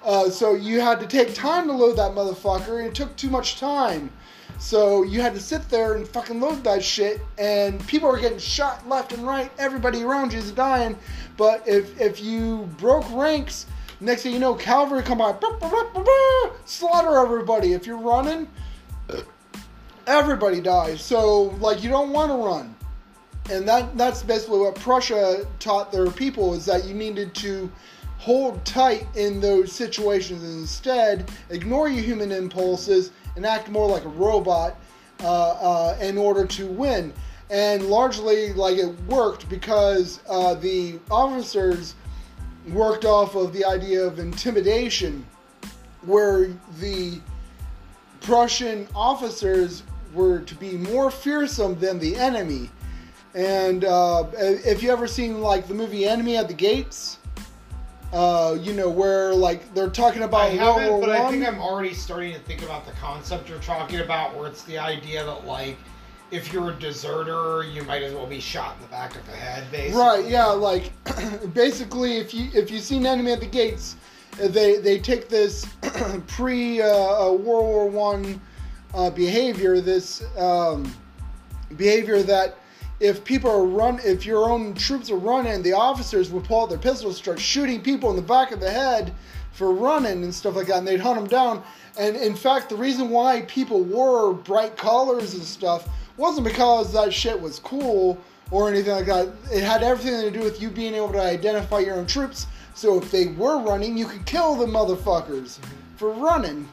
Uh, 0.01 0.29
so 0.29 0.55
you 0.55 0.79
had 0.79 0.97
to 0.97 1.05
take 1.05 1.33
time 1.35 1.67
to 1.67 1.73
load 1.73 1.97
that 1.97 2.11
motherfucker, 2.11 2.79
and 2.79 2.87
it 2.87 2.95
took 2.95 3.13
too 3.17 3.29
much 3.29 3.59
time. 3.59 4.09
So 4.59 5.03
you 5.03 5.19
had 5.19 5.33
to 5.33 5.41
sit 5.41 5.67
there 5.67 5.95
and 5.95 6.07
fucking 6.07 6.39
load 6.39 6.63
that 6.63 6.81
shit, 6.81 7.19
and 7.37 7.85
people 7.85 8.07
are 8.07 8.17
getting 8.17 8.39
shot 8.39 8.87
left 8.87 9.11
and 9.11 9.27
right. 9.27 9.51
Everybody 9.59 10.03
around 10.03 10.31
you 10.31 10.39
is 10.39 10.53
dying. 10.53 10.97
But 11.35 11.67
if 11.67 11.99
if 11.99 12.21
you 12.21 12.69
broke 12.77 13.05
ranks, 13.11 13.65
next 13.99 14.23
thing 14.23 14.31
you 14.31 14.39
know, 14.39 14.55
cavalry 14.55 15.03
come 15.03 15.17
by, 15.17 15.33
bah, 15.33 15.57
bah, 15.59 15.89
bah, 15.93 16.49
slaughter 16.63 17.17
everybody. 17.17 17.73
If 17.73 17.85
you're 17.85 17.97
running, 17.99 18.47
everybody 20.07 20.61
dies. 20.61 21.01
So 21.01 21.53
like 21.59 21.83
you 21.83 21.89
don't 21.89 22.11
want 22.13 22.31
to 22.31 22.37
run, 22.37 22.73
and 23.49 23.67
that 23.67 23.97
that's 23.97 24.23
basically 24.23 24.59
what 24.59 24.75
Prussia 24.75 25.45
taught 25.59 25.91
their 25.91 26.09
people 26.11 26.53
is 26.53 26.65
that 26.65 26.85
you 26.85 26.93
needed 26.93 27.33
to 27.35 27.71
hold 28.17 28.63
tight 28.65 29.07
in 29.15 29.39
those 29.39 29.71
situations 29.71 30.43
and 30.43 30.59
instead 30.59 31.31
ignore 31.49 31.87
your 31.87 32.03
human 32.03 32.31
impulses 32.31 33.11
and 33.35 33.45
act 33.45 33.69
more 33.69 33.87
like 33.87 34.03
a 34.03 34.09
robot 34.09 34.75
uh, 35.23 35.51
uh, 35.51 35.97
in 36.01 36.17
order 36.17 36.45
to 36.45 36.67
win. 36.67 37.13
And 37.49 37.85
largely, 37.85 38.51
like 38.53 38.77
it 38.77 38.99
worked 39.03 39.47
because 39.47 40.19
uh, 40.29 40.55
the 40.55 40.99
officers 41.09 41.95
worked 42.69 43.05
off 43.05 43.35
of 43.35 43.53
the 43.53 43.63
idea 43.63 44.03
of 44.03 44.19
intimidation, 44.19 45.25
where 46.01 46.49
the 46.79 47.21
Prussian 48.19 48.87
officers 48.93 49.83
were 50.13 50.39
to 50.39 50.55
be 50.55 50.73
more 50.73 51.09
fearsome 51.09 51.79
than 51.79 51.99
the 51.99 52.15
enemy. 52.15 52.69
And 53.37 53.85
uh, 53.85 54.25
if 54.35 54.81
you 54.81 54.91
ever 54.91 55.05
seen 55.05 55.41
like 55.41 55.67
the 55.67 55.75
movie 55.75 56.07
Enemy 56.07 56.37
at 56.37 56.47
the 56.47 56.55
Gates, 56.55 57.19
uh, 58.11 58.57
you 58.59 58.73
know 58.73 58.89
where 58.89 59.31
like 59.31 59.71
they're 59.75 59.91
talking 59.91 60.23
I 60.23 60.25
about 60.25 60.53
World 60.53 60.59
haven't, 60.59 60.89
War 60.89 61.01
but 61.01 61.09
I 61.11 61.21
One. 61.21 61.33
think 61.33 61.47
I'm 61.47 61.59
already 61.59 61.93
starting 61.93 62.33
to 62.33 62.39
think 62.39 62.63
about 62.63 62.87
the 62.87 62.93
concept 62.93 63.47
you're 63.47 63.59
talking 63.59 63.99
about, 63.99 64.35
where 64.35 64.47
it's 64.47 64.63
the 64.63 64.79
idea 64.79 65.23
that 65.23 65.45
like, 65.45 65.77
if 66.31 66.51
you're 66.51 66.71
a 66.71 66.79
deserter, 66.79 67.63
you 67.63 67.83
might 67.83 68.01
as 68.01 68.11
well 68.15 68.25
be 68.25 68.39
shot 68.39 68.75
in 68.77 68.81
the 68.81 68.87
back 68.87 69.15
of 69.15 69.23
the 69.27 69.33
head, 69.33 69.69
basically. 69.69 70.01
Right, 70.01 70.25
yeah, 70.27 70.47
like 70.47 70.91
basically 71.53 72.17
if 72.17 72.33
you 72.33 72.49
if 72.55 72.71
you've 72.71 72.81
seen 72.81 73.05
Enemy 73.05 73.33
at 73.33 73.39
the 73.39 73.45
Gates, 73.45 73.97
they 74.39 74.77
they 74.77 74.97
take 74.97 75.29
this 75.29 75.63
pre 76.27 76.81
uh, 76.81 76.87
uh, 76.87 77.31
World 77.33 77.65
War 77.65 77.87
One 77.87 78.41
uh, 78.95 79.11
behavior, 79.11 79.79
this 79.79 80.23
um, 80.39 80.91
behavior 81.75 82.23
that 82.23 82.57
if 82.99 83.23
people 83.23 83.51
are 83.51 83.63
run, 83.63 83.99
if 84.03 84.25
your 84.25 84.49
own 84.49 84.73
troops 84.73 85.11
are 85.11 85.17
running, 85.17 85.61
the 85.61 85.73
officers 85.73 86.31
would 86.31 86.43
pull 86.43 86.63
out 86.63 86.69
their 86.69 86.79
pistols, 86.79 87.17
start 87.17 87.39
shooting 87.39 87.81
people 87.81 88.09
in 88.09 88.15
the 88.15 88.21
back 88.21 88.51
of 88.51 88.59
the 88.59 88.71
head 88.71 89.13
for 89.51 89.71
running 89.71 90.23
and 90.23 90.33
stuff 90.33 90.55
like 90.55 90.67
that, 90.67 90.77
and 90.77 90.87
they'd 90.87 90.99
hunt 90.99 91.19
them 91.19 91.27
down. 91.27 91.63
And 91.99 92.15
in 92.15 92.35
fact, 92.35 92.69
the 92.69 92.75
reason 92.75 93.09
why 93.09 93.41
people 93.41 93.83
wore 93.83 94.33
bright 94.33 94.77
collars 94.77 95.33
and 95.33 95.43
stuff 95.43 95.87
wasn't 96.17 96.47
because 96.47 96.91
that 96.93 97.13
shit 97.13 97.39
was 97.39 97.59
cool 97.59 98.19
or 98.51 98.69
anything 98.69 98.93
like 98.93 99.05
that. 99.05 99.29
It 99.51 99.63
had 99.63 99.83
everything 99.83 100.21
to 100.21 100.31
do 100.31 100.43
with 100.43 100.61
you 100.61 100.69
being 100.69 100.93
able 100.95 101.11
to 101.13 101.21
identify 101.21 101.79
your 101.79 101.95
own 101.95 102.07
troops. 102.07 102.47
So 102.73 102.99
if 102.99 103.11
they 103.11 103.27
were 103.27 103.59
running, 103.59 103.97
you 103.97 104.05
could 104.05 104.25
kill 104.25 104.55
the 104.55 104.65
motherfuckers 104.65 105.59
mm-hmm. 105.59 105.95
for 105.95 106.11
running. 106.11 106.67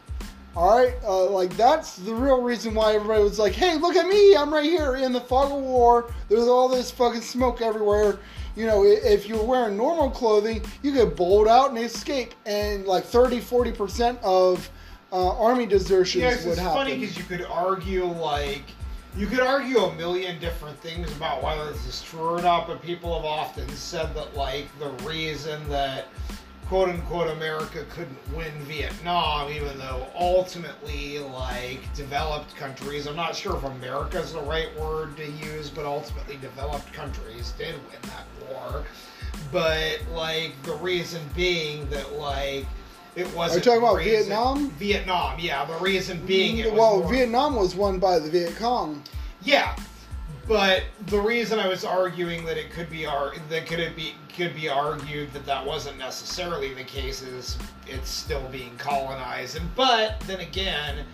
All 0.56 0.76
right, 0.78 0.94
uh, 1.04 1.28
like 1.30 1.56
that's 1.56 1.96
the 1.96 2.14
real 2.14 2.40
reason 2.40 2.74
why 2.74 2.94
everybody 2.94 3.22
was 3.24 3.40
like, 3.40 3.54
"Hey, 3.54 3.76
look 3.76 3.96
at 3.96 4.06
me! 4.06 4.36
I'm 4.36 4.54
right 4.54 4.64
here 4.64 4.94
in 4.96 5.12
the 5.12 5.20
fog 5.20 5.50
of 5.50 5.58
war. 5.60 6.12
There's 6.28 6.46
all 6.46 6.68
this 6.68 6.90
fucking 6.92 7.22
smoke 7.22 7.60
everywhere." 7.60 8.18
You 8.54 8.66
know, 8.66 8.84
if 8.84 9.28
you 9.28 9.36
were 9.36 9.42
wearing 9.42 9.76
normal 9.76 10.10
clothing, 10.10 10.62
you 10.82 10.92
could 10.92 11.16
bolt 11.16 11.48
out 11.48 11.70
and 11.70 11.78
escape, 11.80 12.34
and 12.46 12.86
like 12.86 13.02
30, 13.04 13.40
40 13.40 13.72
percent 13.72 14.18
of 14.22 14.70
uh, 15.12 15.36
army 15.38 15.66
desertions 15.66 16.22
Yeah, 16.22 16.30
would 16.30 16.52
it's 16.52 16.58
happen. 16.58 16.76
funny 16.76 16.98
because 17.00 17.18
you 17.18 17.24
could 17.24 17.42
argue 17.46 18.04
like 18.04 18.62
you 19.16 19.26
could 19.26 19.40
argue 19.40 19.78
a 19.78 19.94
million 19.96 20.38
different 20.40 20.78
things 20.78 21.10
about 21.16 21.42
whether 21.42 21.72
this 21.72 21.84
is 21.86 22.02
true 22.02 22.20
or 22.20 22.42
not, 22.42 22.68
but 22.68 22.80
people 22.80 23.14
have 23.16 23.24
often 23.24 23.68
said 23.70 24.14
that 24.14 24.36
like 24.36 24.66
the 24.78 24.90
reason 25.04 25.68
that 25.68 26.06
quote 26.74 26.88
unquote 26.88 27.30
America 27.30 27.84
couldn't 27.88 28.18
win 28.34 28.50
Vietnam, 28.62 29.48
even 29.48 29.78
though 29.78 30.08
ultimately 30.18 31.20
like 31.20 31.78
developed 31.94 32.56
countries, 32.56 33.06
I'm 33.06 33.14
not 33.14 33.36
sure 33.36 33.54
if 33.56 33.62
America 33.62 34.18
is 34.18 34.32
the 34.32 34.40
right 34.40 34.76
word 34.76 35.16
to 35.18 35.24
use, 35.24 35.70
but 35.70 35.84
ultimately 35.84 36.36
developed 36.38 36.92
countries 36.92 37.52
did 37.56 37.74
win 37.76 38.00
that 38.02 38.26
war. 38.50 38.82
But 39.52 40.00
like 40.12 40.60
the 40.64 40.74
reason 40.74 41.22
being 41.36 41.88
that 41.90 42.14
like 42.14 42.66
it 43.14 43.32
wasn't. 43.36 43.64
You 43.64 43.70
talking 43.70 43.84
about 43.84 43.98
reason- 43.98 44.12
Vietnam? 44.26 44.70
Vietnam, 44.70 45.38
yeah. 45.38 45.64
The 45.66 45.74
reason 45.74 46.26
being 46.26 46.58
it 46.58 46.66
mm, 46.66 46.70
was 46.72 46.78
well, 46.80 46.98
more- 47.02 47.12
Vietnam 47.12 47.54
was 47.54 47.76
won 47.76 48.00
by 48.00 48.18
the 48.18 48.28
Viet 48.28 48.56
Cong. 48.56 49.00
yeah, 49.44 49.76
but 50.46 50.82
the 51.06 51.20
reason 51.20 51.58
I 51.58 51.68
was 51.68 51.84
arguing 51.84 52.44
that 52.46 52.56
it 52.56 52.70
could 52.70 52.90
be 52.90 53.06
ar- 53.06 53.34
that 53.48 53.66
could 53.66 53.80
it 53.80 53.96
be 53.96 54.14
could 54.34 54.54
be 54.54 54.68
argued 54.68 55.32
that 55.32 55.46
that 55.46 55.64
wasn't 55.64 55.96
necessarily 55.98 56.74
the 56.74 56.84
case 56.84 57.22
is 57.22 57.56
it's 57.86 58.10
still 58.10 58.46
being 58.50 58.76
colonized, 58.76 59.56
and 59.56 59.74
but 59.74 60.20
then 60.26 60.40
again, 60.40 61.04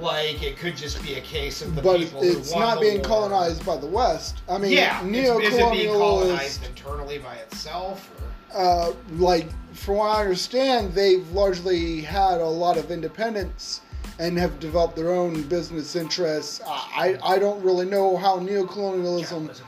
like 0.00 0.42
it 0.42 0.56
could 0.56 0.76
just 0.76 1.02
be 1.02 1.14
a 1.14 1.20
case 1.20 1.62
of 1.62 1.74
the 1.74 1.82
but 1.82 1.98
people 1.98 2.20
it's 2.22 2.52
who 2.52 2.60
not 2.60 2.80
being 2.80 2.98
war. 2.98 3.04
colonized 3.04 3.64
by 3.64 3.76
the 3.76 3.86
West. 3.86 4.42
I 4.48 4.58
mean, 4.58 4.72
Yeah, 4.72 5.02
it's, 5.04 5.48
is 5.48 5.58
it 5.58 5.72
being 5.72 5.92
colonized 5.94 6.64
internally 6.64 7.18
by 7.18 7.34
itself? 7.36 8.10
Or? 8.20 8.58
uh, 8.58 8.92
like 9.16 9.48
from 9.74 9.96
what 9.96 10.16
I 10.16 10.20
understand, 10.20 10.92
they've 10.92 11.26
largely 11.32 12.02
had 12.02 12.40
a 12.40 12.46
lot 12.46 12.76
of 12.76 12.90
independence 12.90 13.80
and 14.18 14.38
have 14.38 14.60
developed 14.60 14.96
their 14.96 15.10
own 15.10 15.42
business 15.44 15.96
interests. 15.96 16.60
I, 16.66 17.18
I 17.24 17.38
don't 17.38 17.62
really 17.64 17.86
know 17.86 18.16
how 18.16 18.38
neocolonialism 18.38 19.60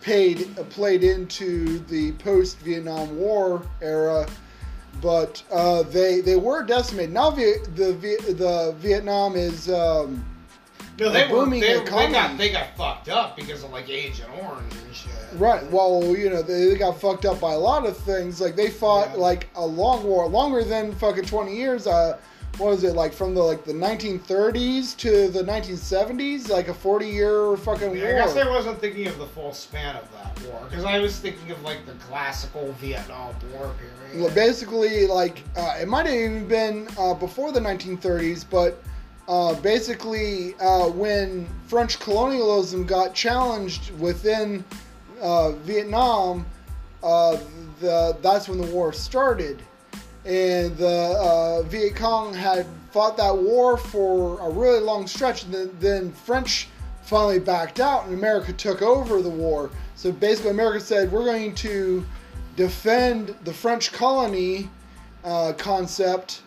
paid 0.00 0.58
uh, 0.58 0.64
played 0.64 1.04
into 1.04 1.78
the 1.80 2.12
post 2.12 2.58
Vietnam 2.60 3.16
War 3.16 3.62
era, 3.80 4.26
but 5.00 5.42
uh, 5.52 5.82
they 5.84 6.20
they 6.20 6.36
were 6.36 6.62
decimated. 6.64 7.12
Now 7.12 7.30
Viet, 7.30 7.76
the 7.76 7.92
the 7.92 8.74
Vietnam 8.78 9.36
is 9.36 9.68
um, 9.70 10.24
No, 10.98 11.10
they 11.10 11.28
were. 11.28 11.48
They, 11.48 11.60
they 11.60 11.84
got 11.84 12.36
they 12.38 12.50
got 12.50 12.76
fucked 12.76 13.08
up 13.08 13.36
because 13.36 13.62
of 13.62 13.70
like 13.70 13.88
Agent 13.88 14.28
Orange 14.42 14.72
and 14.74 14.94
shit. 14.94 15.12
right. 15.34 15.64
Well, 15.70 16.02
you 16.16 16.30
know 16.30 16.42
they, 16.42 16.66
they 16.66 16.76
got 16.76 17.00
fucked 17.00 17.24
up 17.24 17.40
by 17.40 17.52
a 17.52 17.58
lot 17.58 17.86
of 17.86 17.96
things. 17.98 18.40
Like 18.40 18.56
they 18.56 18.70
fought 18.70 19.10
Yeah. 19.10 19.16
like 19.18 19.48
a 19.54 19.64
long 19.64 20.02
war, 20.02 20.26
longer 20.28 20.64
than 20.64 20.92
fucking 20.96 21.24
twenty 21.26 21.54
years. 21.56 21.86
Uh, 21.86 22.18
what 22.58 22.70
was 22.70 22.84
it 22.84 22.94
like 22.94 23.12
from 23.12 23.34
the 23.34 23.42
like 23.42 23.64
the 23.64 23.72
1930s 23.72 24.96
to 24.98 25.28
the 25.28 25.42
1970s? 25.42 26.48
Like 26.48 26.68
a 26.68 26.74
40 26.74 27.06
year 27.06 27.56
fucking 27.56 27.96
Yeah, 27.96 28.02
war. 28.04 28.22
I 28.22 28.26
guess 28.26 28.36
I 28.36 28.48
wasn't 28.48 28.78
thinking 28.78 29.06
of 29.06 29.18
the 29.18 29.26
full 29.26 29.52
span 29.52 29.96
of 29.96 30.06
that 30.12 30.40
war 30.48 30.60
because 30.68 30.84
I 30.84 30.98
was 30.98 31.18
thinking 31.18 31.50
of 31.50 31.62
like 31.62 31.84
the 31.86 31.92
classical 31.94 32.72
Vietnam 32.72 33.34
War 33.52 33.70
period. 33.78 34.22
Well, 34.22 34.34
basically, 34.34 35.06
like 35.06 35.42
uh, 35.56 35.76
it 35.80 35.88
might 35.88 36.06
have 36.06 36.14
even 36.14 36.46
been 36.46 36.88
uh, 36.98 37.14
before 37.14 37.52
the 37.52 37.60
1930s, 37.60 38.44
but 38.48 38.82
uh, 39.28 39.54
basically, 39.60 40.54
uh, 40.60 40.88
when 40.88 41.46
French 41.68 41.98
colonialism 42.00 42.84
got 42.84 43.14
challenged 43.14 43.90
within 43.98 44.64
uh, 45.20 45.52
Vietnam, 45.52 46.44
uh, 47.02 47.38
the 47.80 48.16
that's 48.20 48.48
when 48.48 48.60
the 48.60 48.66
war 48.66 48.92
started, 48.92 49.62
and 50.24 50.76
the 50.76 51.16
uh, 51.18 51.62
Viet 51.62 51.96
Cong 51.96 52.32
had 52.32 52.66
fought 52.90 53.16
that 53.16 53.36
war 53.36 53.76
for 53.76 54.38
a 54.40 54.50
really 54.50 54.80
long 54.80 55.06
stretch, 55.06 55.44
and 55.44 55.54
then, 55.80 56.12
French 56.12 56.68
finally 57.02 57.38
backed 57.38 57.80
out, 57.80 58.04
and 58.04 58.14
America 58.14 58.52
took 58.52 58.82
over 58.82 59.20
the 59.22 59.30
war. 59.30 59.70
So 59.96 60.12
basically, 60.12 60.50
America 60.50 60.80
said, 60.80 61.10
"We're 61.10 61.24
going 61.24 61.54
to." 61.56 62.04
defend 62.56 63.34
the 63.44 63.52
French 63.52 63.92
colony 63.92 64.68
uh, 65.24 65.52
concept 65.56 66.42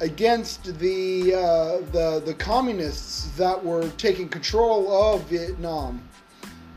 against 0.00 0.78
the, 0.78 1.34
uh, 1.34 1.76
the 1.92 2.22
the 2.24 2.34
communists 2.34 3.26
that 3.36 3.62
were 3.64 3.88
taking 3.90 4.28
control 4.28 4.90
of 4.92 5.22
Vietnam. 5.28 6.02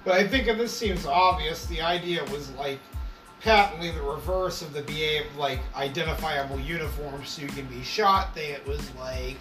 But 0.05 0.13
I 0.13 0.27
think 0.27 0.47
if 0.47 0.57
this 0.57 0.71
seems 0.71 1.05
obvious, 1.05 1.65
the 1.65 1.81
idea 1.81 2.23
was 2.25 2.51
like 2.51 2.79
patently 3.41 3.91
the 3.91 4.02
reverse 4.02 4.62
of 4.62 4.73
the 4.73 4.82
BA 4.84 5.23
like 5.39 5.60
identifiable 5.76 6.60
uniform 6.60 7.23
so 7.26 7.41
you 7.41 7.47
can 7.47 7.65
be 7.67 7.84
shot 7.84 8.34
thing. 8.34 8.52
It 8.52 8.65
was 8.67 8.82
like 8.95 9.38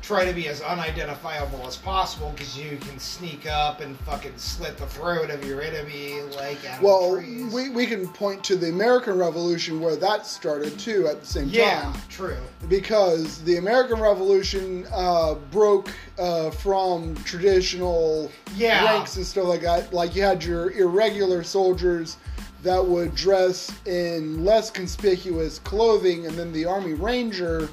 try 0.00 0.24
to 0.24 0.32
be 0.32 0.48
as 0.48 0.62
unidentifiable 0.62 1.66
as 1.66 1.76
possible 1.76 2.30
because 2.30 2.56
you 2.56 2.78
can 2.78 2.98
sneak 2.98 3.46
up 3.46 3.80
and 3.82 3.94
fucking 4.00 4.32
slit 4.38 4.78
the 4.78 4.86
throat 4.86 5.28
of 5.28 5.44
your 5.44 5.60
enemy 5.60 6.22
like 6.36 6.56
Well, 6.80 7.16
we, 7.52 7.68
we 7.68 7.84
can 7.84 8.08
point 8.08 8.42
to 8.44 8.56
the 8.56 8.68
American 8.70 9.18
Revolution 9.18 9.80
where 9.82 9.96
that 9.96 10.24
started 10.24 10.78
too 10.78 11.06
at 11.08 11.20
the 11.20 11.26
same 11.26 11.48
yeah, 11.48 11.82
time. 11.82 12.00
true. 12.08 12.36
Because 12.68 13.42
the 13.42 13.56
American 13.58 14.00
Revolution 14.00 14.86
uh, 14.94 15.34
broke 15.50 15.90
uh, 16.18 16.50
from 16.52 17.14
traditional 17.24 18.30
Yeah. 18.56 18.84
ranks 18.84 19.16
and 19.16 19.26
stuff 19.26 19.44
like 19.44 19.62
that. 19.62 19.92
Like 19.92 20.14
you 20.16 20.22
had 20.22 20.42
your 20.42 20.70
irregular 20.70 21.42
soldiers 21.42 22.16
that 22.62 22.84
would 22.84 23.14
dress 23.14 23.72
in 23.86 24.44
less 24.44 24.70
conspicuous 24.70 25.58
clothing, 25.60 26.26
and 26.26 26.36
then 26.36 26.52
the 26.52 26.64
Army 26.64 26.94
Ranger 26.94 27.68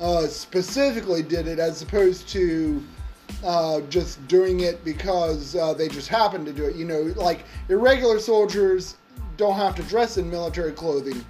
uh, 0.00 0.26
specifically 0.26 1.22
did 1.22 1.46
it 1.48 1.58
as 1.58 1.80
opposed 1.82 2.28
to 2.28 2.82
uh, 3.44 3.80
just 3.82 4.26
doing 4.28 4.60
it 4.60 4.84
because 4.84 5.56
uh, 5.56 5.72
they 5.74 5.88
just 5.88 6.08
happened 6.08 6.46
to 6.46 6.52
do 6.52 6.64
it. 6.64 6.76
You 6.76 6.84
know, 6.84 7.00
like 7.16 7.44
irregular 7.68 8.18
soldiers 8.18 8.96
don't 9.36 9.56
have 9.56 9.74
to 9.76 9.82
dress 9.84 10.16
in 10.18 10.30
military 10.30 10.72
clothing. 10.72 11.24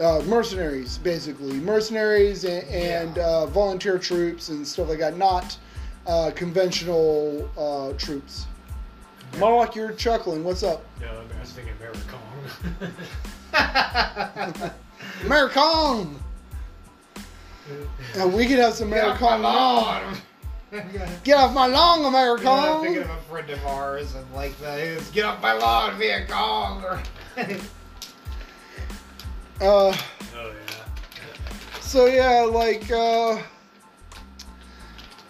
Uh, 0.00 0.20
mercenaries, 0.26 0.98
basically, 0.98 1.54
mercenaries 1.54 2.44
and, 2.44 2.64
and 2.68 3.16
Yeah. 3.16 3.26
uh, 3.26 3.46
volunteer 3.46 3.96
troops 3.98 4.48
and 4.48 4.66
stuff 4.66 4.88
like 4.88 4.98
that, 4.98 5.16
not 5.16 5.56
uh, 6.06 6.32
conventional 6.34 7.48
uh, 7.56 7.92
troops. 7.96 8.46
Mark, 9.38 9.74
you're 9.74 9.92
chuckling. 9.92 10.44
What's 10.44 10.62
up? 10.62 10.84
No, 11.00 11.08
I 11.08 11.40
was 11.40 11.52
thinking 11.52 11.74
Americong. 11.80 12.20
Americong! 15.22 16.14
And 18.16 18.32
we 18.32 18.46
could 18.46 18.58
have 18.58 18.74
some 18.74 18.90
Get 18.94 19.04
off 19.04 19.20
my 19.20 19.36
lawn. 19.36 20.16
Get 21.24 21.38
off 21.38 21.54
my 21.54 21.66
lawn, 21.66 22.02
Yeah, 22.02 22.50
I'm 22.50 22.82
thinking 22.82 23.02
of 23.02 23.10
a 23.10 23.16
friend 23.22 23.50
of 23.50 23.66
ours 23.66 24.14
and 24.14 24.32
like 24.34 24.58
that 24.58 24.80
is 24.80 25.08
get 25.10 25.24
off 25.24 25.40
my 25.40 25.52
lawn, 25.52 25.96
Viet 25.98 26.28
Cong. 26.28 26.84
Uh, 29.60 29.64
oh 29.64 29.92
yeah. 30.34 30.50
so 31.80 32.06
yeah, 32.06 32.40
like, 32.40 32.90
uh, 32.90 33.38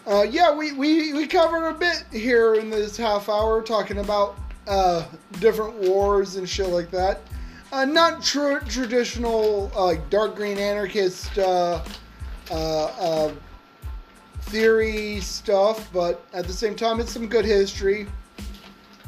uh, 0.07 0.23
yeah, 0.23 0.55
we, 0.55 0.73
we, 0.73 1.13
we 1.13 1.27
covered 1.27 1.67
a 1.67 1.75
bit 1.75 2.05
here 2.13 2.55
in 2.55 2.69
this 2.71 2.97
half 2.97 3.29
hour 3.29 3.63
talking 3.63 3.99
about 3.99 4.37
uh, 4.67 5.07
different 5.41 5.75
wars 5.75 6.37
and 6.37 6.49
shit 6.49 6.69
like 6.69 6.91
that. 6.91 7.21
Uh, 7.73 7.85
not 7.85 8.23
tr- 8.23 8.59
traditional 8.69 9.71
uh, 9.75 9.85
like 9.85 10.11
dark 10.11 10.37
green 10.37 10.59
anarchist 10.59 11.37
uh, 11.39 11.83
uh, 12.51 13.33
theory 14.43 15.21
stuff, 15.21 15.89
but 15.93 16.25
at 16.33 16.47
the 16.47 16.53
same 16.53 16.77
time, 16.77 17.01
it's 17.01 17.13
some 17.13 17.27
good 17.27 17.45
history. 17.45 18.07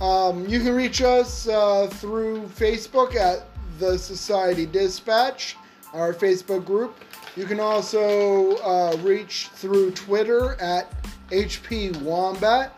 Um, 0.00 0.46
you 0.48 0.60
can 0.60 0.74
reach 0.74 1.00
us 1.02 1.44
through 1.44 2.42
Facebook 2.56 3.14
at 3.14 3.46
the 3.78 3.98
Society 3.98 4.66
Dispatch, 4.66 5.56
our 5.92 6.12
Facebook 6.12 6.64
group. 6.64 6.96
You 7.36 7.44
can 7.44 7.60
also 7.60 8.56
uh, 8.56 8.96
reach 9.02 9.48
through 9.52 9.90
Twitter 9.92 10.54
at 10.60 10.90
HP 11.30 12.00
Wombat. 12.00 12.72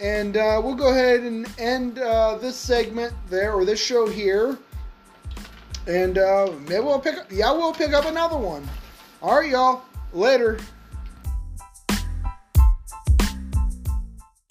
And 0.00 0.36
uh, 0.36 0.60
we'll 0.62 0.74
go 0.74 0.90
ahead 0.90 1.20
and 1.20 1.46
end 1.58 1.98
uh, 1.98 2.36
this 2.36 2.56
segment 2.56 3.14
there, 3.30 3.54
or 3.54 3.64
this 3.64 3.82
show 3.82 4.06
here. 4.06 4.58
And 5.86 6.18
uh, 6.18 6.52
maybe 6.68 6.82
we'll 6.82 6.98
pick 6.98 7.16
up, 7.16 7.26
yeah, 7.30 7.52
we'll 7.52 7.72
pick 7.72 7.92
up 7.92 8.04
another 8.04 8.36
one. 8.36 8.68
All 9.22 9.36
right, 9.36 9.50
y'all. 9.50 9.82
Later. 10.12 10.58